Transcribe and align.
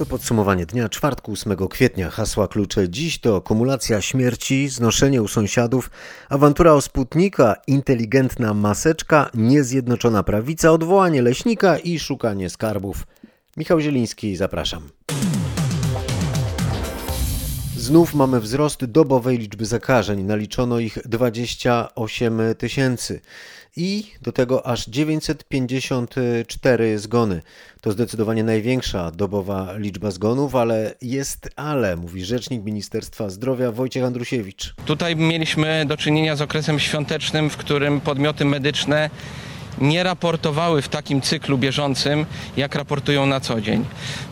To 0.00 0.06
podsumowanie 0.06 0.66
dnia 0.66 0.88
czwartku 0.88 1.32
8 1.32 1.68
kwietnia. 1.68 2.10
Hasła 2.10 2.48
klucze 2.48 2.88
dziś 2.88 3.18
to 3.18 3.40
kumulacja 3.40 4.00
śmierci, 4.00 4.68
znoszenie 4.68 5.22
u 5.22 5.28
sąsiadów, 5.28 5.90
awantura 6.28 6.72
o 6.72 6.80
Sputnika, 6.80 7.56
inteligentna 7.66 8.54
maseczka, 8.54 9.30
niezjednoczona 9.34 10.22
prawica, 10.22 10.70
odwołanie 10.70 11.22
leśnika 11.22 11.78
i 11.78 11.98
szukanie 11.98 12.50
skarbów. 12.50 13.06
Michał 13.56 13.80
Zieliński, 13.80 14.36
zapraszam. 14.36 14.82
Znów 17.90 18.14
mamy 18.14 18.40
wzrost 18.40 18.84
dobowej 18.84 19.38
liczby 19.38 19.66
zakażeń. 19.66 20.22
Naliczono 20.22 20.78
ich 20.78 20.98
28 21.04 22.40
tysięcy 22.58 23.20
i 23.76 24.04
do 24.22 24.32
tego 24.32 24.66
aż 24.66 24.86
954 24.86 26.98
zgony. 26.98 27.42
To 27.80 27.92
zdecydowanie 27.92 28.44
największa 28.44 29.10
dobowa 29.10 29.76
liczba 29.76 30.10
zgonów, 30.10 30.54
ale 30.54 30.94
jest 31.02 31.48
ale, 31.56 31.96
mówi 31.96 32.24
rzecznik 32.24 32.64
Ministerstwa 32.64 33.30
Zdrowia 33.30 33.72
Wojciech 33.72 34.04
Andrusiewicz. 34.04 34.74
Tutaj 34.84 35.16
mieliśmy 35.16 35.84
do 35.86 35.96
czynienia 35.96 36.36
z 36.36 36.42
okresem 36.42 36.78
świątecznym, 36.78 37.50
w 37.50 37.56
którym 37.56 38.00
podmioty 38.00 38.44
medyczne 38.44 39.10
nie 39.78 40.02
raportowały 40.02 40.82
w 40.82 40.88
takim 40.88 41.20
cyklu 41.20 41.58
bieżącym, 41.58 42.26
jak 42.56 42.74
raportują 42.74 43.26
na 43.26 43.40
co 43.40 43.60
dzień. 43.60 43.84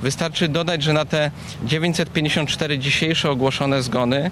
Wystarczy 0.02 0.48
dodać, 0.48 0.82
że 0.82 0.92
na 0.92 1.04
te 1.04 1.30
954 1.64 2.78
dzisiejsze 2.78 3.30
ogłoszone 3.30 3.82
zgony 3.82 4.30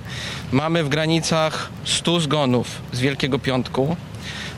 mamy 0.52 0.84
w 0.84 0.88
granicach 0.88 1.68
100 1.84 2.20
zgonów 2.20 2.82
z 2.92 3.00
Wielkiego 3.00 3.38
Piątku, 3.38 3.96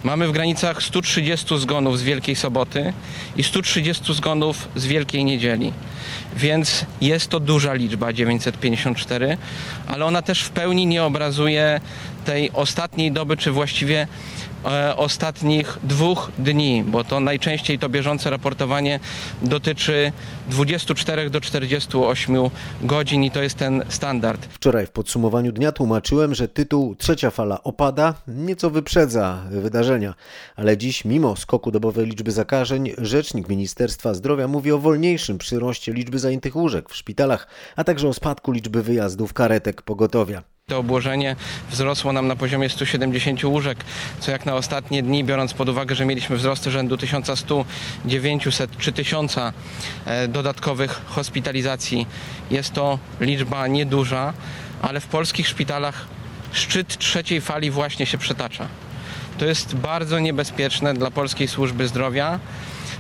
Mamy 0.05 0.29
w 0.29 0.33
granicach 0.33 0.83
130 0.83 1.59
zgonów 1.59 1.99
z 1.99 2.03
Wielkiej 2.03 2.37
Soboty 2.37 2.93
i 3.37 3.43
130 3.43 4.15
zgonów 4.15 4.69
z 4.77 4.87
Wielkiej 4.87 5.25
Niedzieli. 5.25 5.73
Więc 6.37 6.85
jest 7.01 7.29
to 7.29 7.41
duża 7.41 7.75
liczba 7.75 8.13
954, 8.13 9.39
ale 9.87 10.05
ona 10.05 10.23
też 10.23 10.43
w 10.43 10.51
pełni 10.51 10.87
nie 10.87 11.05
obrazuje 11.05 11.81
tej 12.25 12.51
ostatniej 12.53 13.13
doby, 13.13 13.37
czy 13.37 13.51
właściwie 13.51 14.07
ostatnich 14.97 15.79
dwóch 15.83 16.31
dni, 16.39 16.85
bo 16.87 17.05
to 17.05 17.21
najczęściej 17.21 17.79
to 17.79 17.89
bieżące 17.89 18.31
raportowanie 18.31 19.01
dotyczy 19.43 20.13
24 20.51 21.31
do 21.31 21.41
48 21.41 22.37
godzin 22.83 23.25
i 23.25 23.31
to 23.31 23.43
jest 23.43 23.57
ten 23.57 23.85
standard. 23.89 24.47
Wczoraj 24.51 24.87
w 24.87 24.91
podsumowaniu 24.91 25.53
dnia 25.53 25.73
tłumaczyłem, 25.73 26.35
że 26.35 26.49
tytuł 26.49 26.95
Trzecia 26.95 27.31
fala 27.31 27.63
opada 27.63 28.15
nieco 28.29 28.71
wyprzedza 28.71 29.43
wydarzenia, 29.51 30.15
ale 30.57 30.77
dziś 30.77 31.05
mimo 31.05 31.37
skoku 31.37 31.71
dobowej 31.71 32.07
liczby 32.07 32.33
zakażeń 32.33 32.91
rzecznik 32.99 33.49
Ministerstwa 33.49 34.15
Zdrowia 34.15 34.49
mówi 34.49 34.73
o 34.73 34.79
wolniejszym 34.79 35.39
przyroście 35.39 35.93
liczby 35.93 36.19
zajętych 36.19 36.57
łóżek 36.57 36.91
w 36.91 36.97
szpitalach, 36.97 37.47
a 37.77 37.85
także 37.85 38.09
o 38.09 38.15
spadku 38.15 38.53
liczby 38.53 38.83
wyjazdów 38.83 39.33
karetek 39.33 39.83
pogotowia. 39.83 40.58
To 40.69 40.79
obłożenie 40.79 41.37
wzrosło 41.71 42.13
nam 42.13 42.27
na 42.27 42.37
poziomie 42.37 42.69
170 42.69 43.45
łóżek, 43.45 43.85
co 44.21 44.31
jak 44.31 44.47
na 44.47 44.55
ostatnie 44.55 45.03
dni, 45.03 45.25
biorąc 45.25 45.55
pod 45.55 45.69
uwagę, 45.69 45.95
że 45.95 46.05
mieliśmy 46.05 46.37
wzrosty 46.37 46.71
rzędu 46.71 46.97
1100, 46.97 47.65
900 48.05 48.77
czy 48.79 48.93
1000 48.93 49.37
e, 49.39 49.53
dodatkowych 50.29 51.01
hospitalizacji, 51.07 52.07
jest 52.51 52.73
to 52.73 52.99
liczba 53.21 53.67
nieduża, 53.67 54.33
ale 54.83 55.01
w 55.01 55.07
polskich 55.07 55.49
szpitalach 55.49 56.07
szczyt 56.53 56.99
trzeciej 56.99 57.41
fali 57.41 57.71
właśnie 57.71 58.07
się 58.07 58.19
przetacza. 58.19 58.69
To 59.39 59.45
jest 59.45 59.77
bardzo 59.77 60.19
niebezpieczne 60.19 60.95
dla 60.95 61.11
polskiej 61.11 61.49
służby 61.49 61.89
zdrowia 61.89 62.39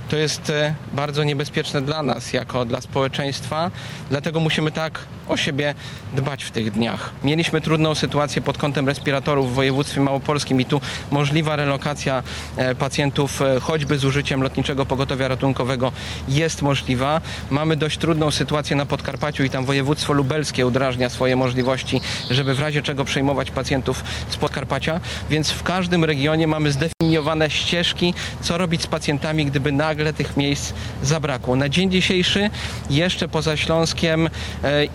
to 0.08 0.16
jest 0.16 0.50
e, 0.50 0.74
bardzo 0.92 1.24
niebezpieczne 1.24 1.82
dla 1.82 2.02
nas, 2.02 2.32
jako 2.32 2.64
dla 2.64 2.80
społeczeństwa, 2.80 3.70
dlatego 4.10 4.40
musimy 4.40 4.72
tak 4.72 5.00
o 5.28 5.36
siebie 5.36 5.74
dbać 6.14 6.44
w 6.44 6.50
tych 6.50 6.70
dniach. 6.70 7.10
Mieliśmy 7.24 7.60
trudną 7.60 7.94
sytuację 7.94 8.42
pod 8.42 8.58
kątem 8.58 8.86
respiratorów 8.86 9.52
w 9.52 9.54
województwie 9.54 10.00
małopolskim 10.00 10.60
i 10.60 10.64
tu 10.64 10.80
możliwa 11.10 11.56
relokacja 11.56 12.22
e, 12.56 12.74
pacjentów 12.74 13.42
e, 13.42 13.60
choćby 13.60 13.98
z 13.98 14.04
użyciem 14.04 14.42
lotniczego 14.42 14.86
pogotowia 14.86 15.28
ratunkowego 15.28 15.92
jest 16.28 16.62
możliwa. 16.62 17.20
Mamy 17.50 17.76
dość 17.76 17.98
trudną 17.98 18.30
sytuację 18.30 18.76
na 18.76 18.86
Podkarpaciu 18.86 19.44
i 19.44 19.50
tam 19.50 19.64
województwo 19.64 20.12
lubelskie 20.12 20.66
udrażnia 20.66 21.08
swoje 21.08 21.36
możliwości, 21.36 22.00
żeby 22.30 22.54
w 22.54 22.60
razie 22.60 22.82
czego 22.82 23.04
przejmować 23.04 23.50
pacjentów 23.50 24.04
z 24.28 24.36
Podkarpacia, 24.36 25.00
więc 25.30 25.50
w 25.50 25.62
każdym 25.62 26.04
regionie 26.04 26.46
mamy 26.46 26.72
zdefiniowane 26.72 27.50
ścieżki, 27.50 28.14
co 28.40 28.58
robić 28.58 28.82
z 28.82 28.86
pacjentami, 28.86 29.46
gdyby 29.46 29.72
nagle 29.72 29.97
nagle 29.98 30.12
tych 30.12 30.36
miejsc 30.36 30.72
zabrakło. 31.02 31.56
Na 31.56 31.68
dzień 31.68 31.90
dzisiejszy 31.90 32.50
jeszcze 32.90 33.28
poza 33.28 33.56
Śląskiem 33.56 34.26
e, 34.26 34.30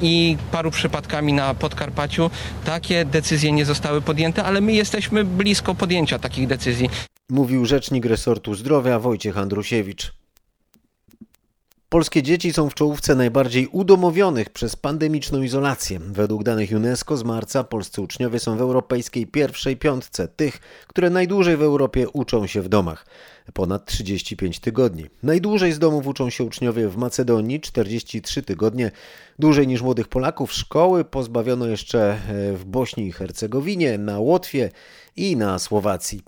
i 0.02 0.38
paru 0.52 0.72
przypadkami 0.72 1.34
na 1.34 1.54
Podkarpaciu 1.54 2.30
takie 2.66 3.06
decyzje 3.06 3.52
nie 3.52 3.66
zostały 3.66 4.02
podjęte, 4.02 4.44
ale 4.44 4.62
my 4.62 4.74
jesteśmy 4.74 5.24
blisko 5.24 5.76
podjęcia 5.76 6.20
takich 6.20 6.48
decyzji. 6.48 6.90
Mówił 7.30 7.66
rzecznik 7.66 8.06
resortu 8.06 8.56
zdrowia 8.56 9.00
Wojciech 9.00 9.38
Andrusiewicz. 9.38 10.14
Polskie 11.90 12.24
dzieci 12.24 12.54
są 12.54 12.70
w 12.70 12.74
czołówce 12.74 13.16
najbardziej 13.16 13.68
udomowionych 13.68 14.50
przez 14.50 14.76
pandemiczną 14.76 15.42
izolację. 15.42 16.00
Według 16.00 16.44
danych 16.44 16.72
UNESCO 16.76 17.18
z 17.18 17.24
marca 17.24 17.64
polscy 17.64 18.02
uczniowie 18.02 18.40
są 18.40 18.58
w 18.58 18.62
europejskiej 18.62 19.28
pierwszej 19.28 19.78
piątce 19.78 20.28
tych, 20.28 20.60
które 20.88 21.10
najdłużej 21.10 21.58
w 21.58 21.62
Europie 21.62 22.10
uczą 22.10 22.48
się 22.48 22.62
w 22.62 22.70
domach. 22.70 23.06
Ponad 23.54 23.86
35 23.86 24.60
tygodni. 24.60 25.06
Najdłużej 25.24 25.74
z 25.74 25.80
domów 25.80 26.08
uczą 26.08 26.30
się 26.30 26.44
uczniowie 26.44 26.90
w 26.90 26.98
Macedonii 26.98 27.62
43 27.62 28.44
tygodnie. 28.44 28.92
Dłużej 29.40 29.68
niż 29.68 29.82
młodych 29.82 30.08
Polaków 30.08 30.54
szkoły 30.54 31.06
pozbawiono 31.06 31.68
jeszcze 31.68 32.12
e, 32.12 32.18
w 32.54 32.66
Bośni 32.66 33.08
i 33.08 33.12
Hercegowinie, 33.12 33.98
na 33.98 34.20
Łotwie 34.20 34.72
i 35.16 35.38
na 35.38 35.60
Słowacji. 35.60 36.22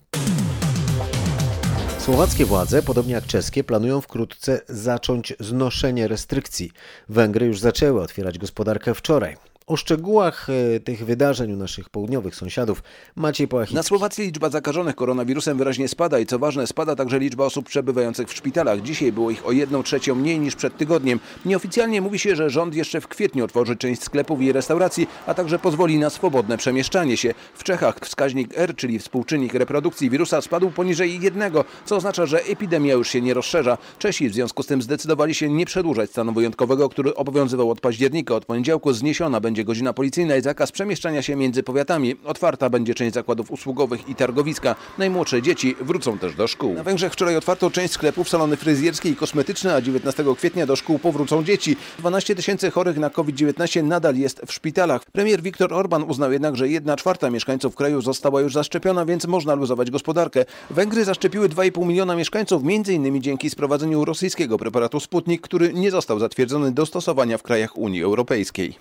Słowackie 1.99 2.45
władze, 2.45 2.83
podobnie 2.83 3.13
jak 3.13 3.25
czeskie, 3.25 3.63
planują 3.63 4.01
wkrótce 4.01 4.61
zacząć 4.69 5.33
znoszenie 5.39 6.07
restrykcji. 6.07 6.71
Węgry 7.09 7.45
już 7.45 7.59
zaczęły 7.59 8.01
otwierać 8.01 8.39
gospodarkę 8.39 8.93
wczoraj. 8.93 9.37
O 9.67 9.77
szczegółach 9.77 10.47
e, 10.49 10.79
tych 10.79 11.05
wydarzeń 11.05 11.51
u 11.51 11.55
naszych 11.55 11.89
południowych 11.89 12.35
sąsiadów 12.35 12.83
Maciej 13.15 13.47
Połachicki. 13.47 13.75
Na 13.75 13.83
Słowacji 13.83 14.25
liczba 14.25 14.49
zakażonych 14.49 14.95
koronawirusem 14.95 15.57
wyraźnie 15.57 15.87
spada 15.87 16.19
i 16.19 16.25
co 16.25 16.39
ważne 16.39 16.67
spada 16.67 16.95
także 16.95 17.19
liczba 17.19 17.45
osób 17.45 17.65
przebywających 17.65 18.29
w 18.29 18.33
szpitalach. 18.33 18.81
Dzisiaj 18.81 19.11
było 19.11 19.31
ich 19.31 19.47
o 19.47 19.51
jedną 19.51 19.83
trzecią 19.83 20.15
mniej 20.15 20.39
niż 20.39 20.55
przed 20.55 20.77
tygodniem. 20.77 21.19
Nieoficjalnie 21.45 22.01
mówi 22.01 22.19
się, 22.19 22.35
że 22.35 22.49
rząd 22.49 22.75
jeszcze 22.75 23.01
w 23.01 23.07
kwietniu 23.07 23.45
otworzy 23.45 23.75
część 23.75 24.03
sklepów 24.03 24.41
i 24.41 24.51
restauracji, 24.51 25.07
a 25.27 25.33
także 25.33 25.59
pozwoli 25.59 25.99
na 25.99 26.09
swobodne 26.09 26.57
przemieszczanie 26.57 27.17
się. 27.17 27.33
W 27.53 27.63
Czechach 27.63 27.99
wskaźnik 27.99 28.49
R, 28.55 28.75
czyli 28.75 28.99
współczynnik 28.99 29.53
reprodukcji 29.53 30.09
wirusa 30.09 30.41
spadł 30.41 30.69
poniżej 30.69 31.21
jednego, 31.21 31.65
co 31.85 31.95
oznacza, 31.95 32.25
że 32.25 32.43
epidemia 32.43 32.93
już 32.93 33.09
się 33.09 33.21
nie 33.21 33.33
rozszerza. 33.33 33.77
Czesi 33.99 34.29
w 34.29 34.33
związku 34.33 34.63
z 34.63 34.67
tym 34.67 34.81
zdecydowali 34.81 35.35
się 35.35 35.49
nie 35.49 35.65
przedłużać 35.65 36.09
stanu 36.09 36.33
wyjątkowego, 36.33 36.89
który 36.89 37.15
obowiązywał 37.15 37.71
od 37.71 37.81
października. 37.81 38.35
Od 38.35 38.45
poniedziałku 38.45 38.93
zniesiona 38.93 39.39
będzie 39.39 39.54
będzie 39.55 39.65
godzina 39.65 39.93
policyjna 39.93 40.35
i 40.35 40.41
zakaz 40.41 40.71
przemieszczania 40.71 41.21
się 41.21 41.35
między 41.35 41.63
powiatami. 41.63 42.15
Otwarta 42.25 42.69
będzie 42.69 42.95
część 42.95 43.13
zakładów 43.13 43.51
usługowych 43.51 44.09
i 44.09 44.15
targowiska. 44.15 44.75
Najmłodsze 44.97 45.41
dzieci 45.41 45.75
wrócą 45.81 46.17
też 46.17 46.35
do 46.35 46.47
szkół. 46.47 46.73
Na 46.73 46.83
Węgrzech 46.83 47.13
wczoraj 47.13 47.35
otwarto 47.35 47.71
część 47.71 47.93
sklepów, 47.93 48.29
salony 48.29 48.57
fryzjerskie 48.57 49.09
i 49.09 49.15
kosmetyczne, 49.15 49.75
a 49.75 49.81
19 49.81 50.23
kwietnia 50.37 50.65
do 50.65 50.75
szkół 50.75 50.99
powrócą 50.99 51.43
dzieci. 51.43 51.77
12 51.99 52.35
tysięcy 52.35 52.71
chorych 52.71 52.97
na 52.97 53.09
COVID-19 53.09 53.83
nadal 53.83 54.15
jest 54.15 54.41
w 54.45 54.53
szpitalach. 54.53 55.05
Premier 55.11 55.41
Viktor 55.41 55.73
Orban 55.73 56.03
uznał 56.03 56.31
jednak, 56.31 56.55
że 56.55 56.69
1 56.69 56.97
czwarta 56.97 57.29
mieszkańców 57.29 57.75
kraju 57.75 58.01
została 58.01 58.41
już 58.41 58.53
zaszczepiona, 58.53 59.05
więc 59.05 59.27
można 59.27 59.55
luzować 59.55 59.91
gospodarkę. 59.91 60.45
Węgry 60.69 61.05
zaszczepiły 61.05 61.49
2,5 61.49 61.87
miliona 61.87 62.15
mieszkańców, 62.15 62.63
m.in. 62.65 63.21
dzięki 63.21 63.49
sprowadzeniu 63.49 64.05
rosyjskiego 64.05 64.57
preparatu 64.57 64.99
Sputnik, 64.99 65.41
który 65.41 65.73
nie 65.73 65.91
został 65.91 66.19
zatwierdzony 66.19 66.71
do 66.71 66.85
stosowania 66.85 67.37
w 67.37 67.43
krajach 67.43 67.77
Unii 67.77 68.03
Europejskiej. 68.03 68.75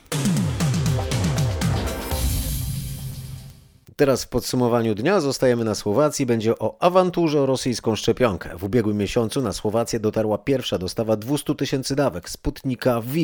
Teraz 3.97 4.25
w 4.25 4.29
podsumowaniu 4.29 4.95
dnia 4.95 5.21
zostajemy 5.21 5.65
na 5.65 5.75
Słowacji. 5.75 6.27
Będzie 6.27 6.59
o 6.59 6.77
awanturze 6.83 7.41
o 7.41 7.47
rosyjską 7.47 7.97
szczepionkę. 7.97 8.51
W 8.59 8.65
ubiegłym 8.65 8.97
miesiącu 8.97 9.43
na 9.43 9.53
Słowację 9.53 10.01
dotarła 10.01 10.39
pierwsza 10.39 10.79
dostawa 10.79 11.17
200 11.17 11.55
tysięcy 11.55 11.97
dawek 11.97 12.31
Sputnika 12.31 13.01
V 13.01 13.15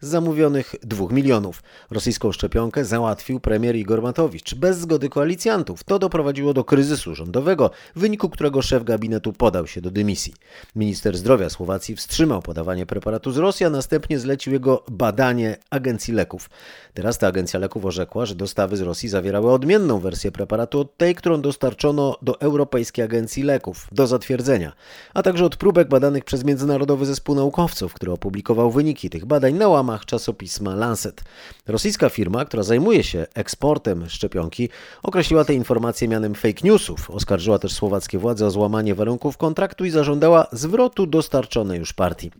z 0.00 0.08
zamówionych 0.08 0.74
2 0.82 1.06
milionów. 1.10 1.62
Rosyjską 1.90 2.32
szczepionkę 2.32 2.84
załatwił 2.84 3.40
premier 3.40 3.76
Igor 3.76 4.02
Matowicz 4.02 4.54
bez 4.54 4.78
zgody 4.78 5.08
koalicjantów. 5.08 5.84
To 5.84 5.98
doprowadziło 5.98 6.54
do 6.54 6.64
kryzysu 6.64 7.14
rządowego, 7.14 7.70
w 7.96 8.00
wyniku 8.00 8.30
którego 8.30 8.62
szef 8.62 8.84
gabinetu 8.84 9.32
podał 9.32 9.66
się 9.66 9.80
do 9.80 9.90
dymisji. 9.90 10.34
Minister 10.76 11.16
zdrowia 11.16 11.50
Słowacji 11.50 11.96
wstrzymał 11.96 12.42
podawanie 12.42 12.86
preparatu 12.86 13.32
z 13.32 13.38
Rosji, 13.38 13.66
a 13.66 13.70
następnie 13.70 14.18
zlecił 14.18 14.52
jego 14.52 14.84
badanie 14.90 15.56
Agencji 15.70 16.14
Leków. 16.14 16.50
Teraz 16.94 17.18
ta 17.18 17.26
Agencja 17.26 17.60
Leków 17.60 17.84
orzekła, 17.84 18.26
że 18.26 18.34
dostawy 18.34 18.76
z 18.76 18.80
Rosji 18.80 19.08
zawierały 19.08 19.52
odmienną 19.52 19.98
wersję 19.98 20.13
wersję 20.14 20.32
preparatu 20.32 20.80
od 20.80 20.96
tej, 20.96 21.14
którą 21.14 21.40
dostarczono 21.40 22.16
do 22.22 22.40
Europejskiej 22.40 23.04
Agencji 23.04 23.42
Leków 23.42 23.86
do 23.92 24.06
zatwierdzenia, 24.06 24.72
a 25.14 25.22
także 25.22 25.44
od 25.44 25.56
próbek 25.56 25.88
badanych 25.88 26.24
przez 26.24 26.44
Międzynarodowy 26.44 27.06
Zespół 27.06 27.34
Naukowców, 27.34 27.94
który 27.94 28.12
opublikował 28.12 28.70
wyniki 28.70 29.10
tych 29.10 29.24
badań 29.24 29.54
na 29.54 29.68
łamach 29.68 30.04
czasopisma 30.04 30.74
Lancet. 30.74 31.24
Rosyjska 31.66 32.08
firma, 32.08 32.44
która 32.44 32.62
zajmuje 32.62 33.02
się 33.02 33.26
eksportem 33.34 34.08
szczepionki, 34.08 34.68
określiła 35.02 35.44
te 35.44 35.54
informacje 35.54 36.08
mianem 36.08 36.34
fake 36.34 36.60
newsów. 36.64 37.10
Oskarżyła 37.10 37.58
też 37.58 37.72
słowackie 37.72 38.18
władze 38.18 38.46
o 38.46 38.50
złamanie 38.50 38.94
warunków 38.94 39.36
kontraktu 39.36 39.84
i 39.84 39.90
zażądała 39.90 40.46
zwrotu 40.52 41.06
dostarczonej 41.06 41.78
już 41.78 41.92
partii. 41.92 42.30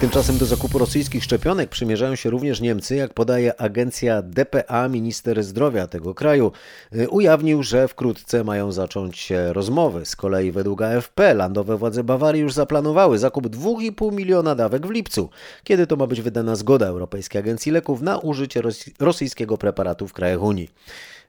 Tymczasem 0.00 0.38
do 0.38 0.46
zakupu 0.46 0.78
rosyjskich 0.78 1.24
szczepionek 1.24 1.70
przymierzają 1.70 2.16
się 2.16 2.30
również 2.30 2.60
Niemcy. 2.60 2.96
Jak 2.96 3.14
podaje 3.14 3.60
agencja 3.60 4.22
DPA, 4.22 4.88
minister 4.88 5.44
zdrowia 5.44 5.86
tego 5.86 6.14
kraju 6.14 6.52
y, 6.94 7.08
ujawnił, 7.08 7.62
że 7.62 7.88
wkrótce 7.88 8.44
mają 8.44 8.72
zacząć 8.72 9.18
się 9.18 9.52
rozmowy. 9.52 10.04
Z 10.04 10.16
kolei 10.16 10.52
według 10.52 10.82
AFP 10.82 11.34
landowe 11.34 11.76
władze 11.76 12.04
Bawarii 12.04 12.42
już 12.42 12.52
zaplanowały 12.52 13.18
zakup 13.18 13.46
2,5 13.46 14.12
miliona 14.12 14.54
dawek 14.54 14.86
w 14.86 14.90
lipcu, 14.90 15.30
kiedy 15.64 15.86
to 15.86 15.96
ma 15.96 16.06
być 16.06 16.20
wydana 16.20 16.56
zgoda 16.56 16.86
Europejskiej 16.86 17.38
Agencji 17.38 17.72
Leków 17.72 18.02
na 18.02 18.18
użycie 18.18 18.62
rosyjskiego 19.00 19.58
preparatu 19.58 20.08
w 20.08 20.12
krajach 20.12 20.42
Unii. 20.42 20.70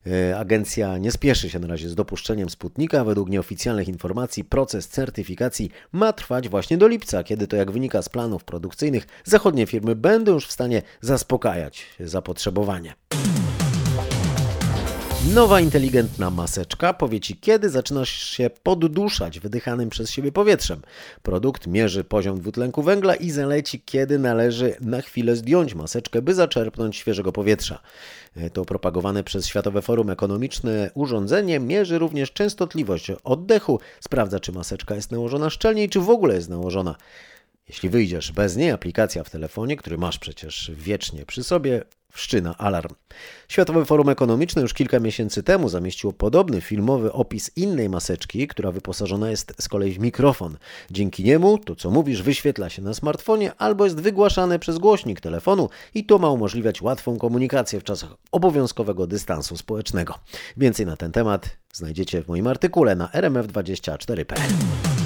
E, 0.08 0.40
agencja 0.40 0.98
nie 0.98 1.12
spieszy 1.12 1.50
się 1.50 1.60
na 1.60 1.68
razie 1.68 1.90
z 1.90 1.96
dopuszczeniem 1.96 2.50
Sputnika. 2.50 3.04
Według 3.04 3.30
nieoficjalnych 3.30 3.88
informacji 3.88 4.44
proces 4.44 4.88
certyfikacji 4.88 5.72
ma 5.92 6.14
trwać 6.14 6.50
właśnie 6.50 6.78
do 6.78 6.88
lipca, 6.88 7.24
kiedy 7.24 7.48
to 7.48 7.56
jak 7.56 7.72
wynika 7.72 8.02
z 8.02 8.10
planów 8.10 8.44
produkcyjnych, 8.44 9.08
zachodnie 9.24 9.66
firmy 9.66 9.96
będą 9.96 10.34
już 10.34 10.48
w 10.48 10.52
stanie 10.52 10.82
zaspokajać 11.02 11.86
zapotrzebowanie. 12.00 12.94
Nowa 15.28 15.60
inteligentna 15.60 16.30
maseczka 16.30 16.94
powie 16.94 17.20
Ci, 17.20 17.38
kiedy 17.38 17.70
zaczynasz 17.70 18.10
się 18.10 18.50
podduszać 18.64 19.40
wydychanym 19.40 19.90
przez 19.90 20.12
siebie 20.12 20.32
powietrzem. 20.32 20.82
Produkt 21.24 21.68
mierzy 21.68 22.04
poziom 22.04 22.40
dwutlenku 22.40 22.84
węgla 22.84 23.16
i 23.16 23.32
zaleci, 23.32 23.82
kiedy 23.86 24.20
należy 24.20 24.76
na 24.82 25.02
chwilę 25.02 25.36
zdjąć 25.36 25.76
maseczkę, 25.76 26.22
by 26.22 26.34
zaczerpnąć 26.34 26.96
świeżego 26.96 27.32
powietrza. 27.32 27.80
E, 28.36 28.50
to 28.50 28.66
propagowane 28.66 29.24
przez 29.24 29.48
Światowe 29.48 29.82
Forum 29.82 30.10
Ekonomiczne 30.10 30.92
urządzenie 30.94 31.60
mierzy 31.60 32.00
również 32.00 32.32
częstotliwość 32.32 33.12
oddechu, 33.24 33.80
sprawdza, 34.00 34.40
czy 34.40 34.52
maseczka 34.52 34.96
jest 34.96 35.12
nałożona 35.12 35.50
szczelnie 35.50 35.90
czy 35.90 36.00
w 36.00 36.10
ogóle 36.10 36.36
jest 36.36 36.50
nałożona. 36.50 36.96
Jeśli 37.68 37.90
wyjdziesz 37.90 38.32
bez 38.32 38.56
niej, 38.56 38.72
aplikacja 38.72 39.24
w 39.24 39.30
telefonie, 39.30 39.78
który 39.78 39.98
masz 39.98 40.20
przecież 40.20 40.72
wiecznie 40.76 41.26
przy 41.26 41.44
sobie, 41.44 41.84
wszczyna 42.12 42.58
alarm. 42.58 42.96
Światowe 43.48 43.86
Forum 43.86 44.10
Ekonomiczne 44.10 44.62
już 44.62 44.74
kilka 44.74 45.00
miesięcy 45.00 45.44
temu 45.44 45.70
zamieściło 45.70 46.14
podobny 46.14 46.62
filmowy 46.62 47.14
opis 47.14 47.52
innej 47.56 47.90
maseczki, 47.90 48.48
która 48.48 48.72
wyposażona 48.72 49.30
jest 49.30 49.54
z 49.60 49.68
kolei 49.68 49.92
w 49.92 50.00
mikrofon. 50.00 50.58
Dzięki 50.92 51.24
niemu 51.24 51.58
to, 51.58 51.76
co 51.76 51.92
mówisz, 51.92 52.22
wyświetla 52.22 52.70
się 52.70 52.82
na 52.82 52.94
smartfonie 52.94 53.52
albo 53.58 53.84
jest 53.84 54.02
wygłaszane 54.02 54.60
przez 54.60 54.78
głośnik 54.78 55.22
telefonu 55.22 55.70
i 55.94 56.06
to 56.06 56.18
ma 56.18 56.30
umożliwiać 56.30 56.82
łatwą 56.82 57.18
komunikację 57.18 57.80
w 57.80 57.84
czasach 57.84 58.10
obowiązkowego 58.32 59.08
dystansu 59.08 59.58
społecznego. 59.58 60.16
Więcej 60.58 60.86
na 60.86 60.98
ten 60.98 61.12
temat 61.12 61.58
znajdziecie 61.74 62.24
w 62.24 62.28
moim 62.28 62.48
artykule 62.48 62.96
na 62.96 63.08
rmf24.pl. 63.08 64.99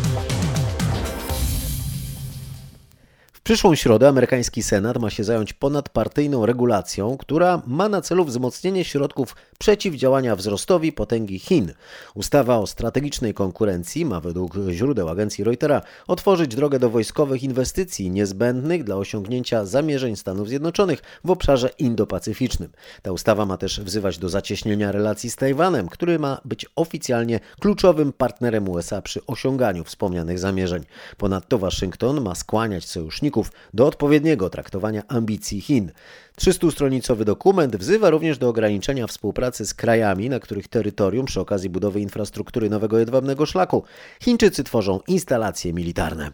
przyszłą 3.43 3.75
środę 3.75 4.07
amerykański 4.07 4.63
Senat 4.63 4.97
ma 4.97 5.09
się 5.09 5.23
zająć 5.23 5.53
ponadpartyjną 5.53 6.45
regulacją, 6.45 7.17
która 7.17 7.61
ma 7.67 7.89
na 7.89 8.01
celu 8.01 8.25
wzmocnienie 8.25 8.85
środków 8.85 9.35
przeciwdziałania 9.59 10.35
wzrostowi 10.35 10.91
potęgi 10.91 11.39
Chin. 11.39 11.73
Ustawa 12.15 12.57
o 12.57 12.67
strategicznej 12.67 13.33
konkurencji 13.33 14.05
ma 14.05 14.19
według 14.19 14.55
źródeł 14.69 15.09
agencji 15.09 15.43
Reutera 15.43 15.81
otworzyć 16.07 16.55
drogę 16.55 16.79
do 16.79 16.89
wojskowych 16.89 17.43
inwestycji 17.43 18.11
niezbędnych 18.11 18.83
dla 18.83 18.95
osiągnięcia 18.95 19.65
zamierzeń 19.65 20.15
Stanów 20.15 20.47
Zjednoczonych 20.47 21.01
w 21.23 21.31
obszarze 21.31 21.69
indo-pacyficznym. 21.79 22.67
Ta 23.01 23.11
ustawa 23.11 23.45
ma 23.45 23.57
też 23.57 23.81
wzywać 23.81 24.17
do 24.17 24.29
zacieśnienia 24.29 24.91
relacji 24.91 25.29
z 25.29 25.35
Tajwanem, 25.35 25.89
który 25.89 26.19
ma 26.19 26.41
być 26.45 26.65
oficjalnie 26.75 27.39
kluczowym 27.59 28.13
partnerem 28.13 28.69
USA 28.69 29.01
przy 29.01 29.25
osiąganiu 29.25 29.83
wspomnianych 29.83 30.39
zamierzeń. 30.39 30.83
Ponadto 31.17 31.57
Waszyngton 31.57 32.21
ma 32.21 32.35
skłaniać 32.35 32.85
sojuszników 32.85 33.32
do 33.73 33.87
odpowiedniego 33.87 34.49
traktowania 34.49 35.03
ambicji 35.07 35.61
Chin. 35.61 35.91
300-stronicowy 36.41 37.23
dokument 37.23 37.75
wzywa 37.75 38.09
również 38.09 38.37
do 38.37 38.49
ograniczenia 38.49 39.07
współpracy 39.07 39.65
z 39.65 39.73
krajami, 39.73 40.29
na 40.29 40.39
których 40.39 40.67
terytorium 40.67 41.25
przy 41.25 41.41
okazji 41.41 41.69
budowy 41.69 41.99
infrastruktury 41.99 42.69
nowego 42.69 42.99
jedwabnego 42.99 43.45
szlaku 43.45 43.83
Chińczycy 44.23 44.63
tworzą 44.63 44.99
instalacje 45.07 45.73
militarne. 45.73 46.31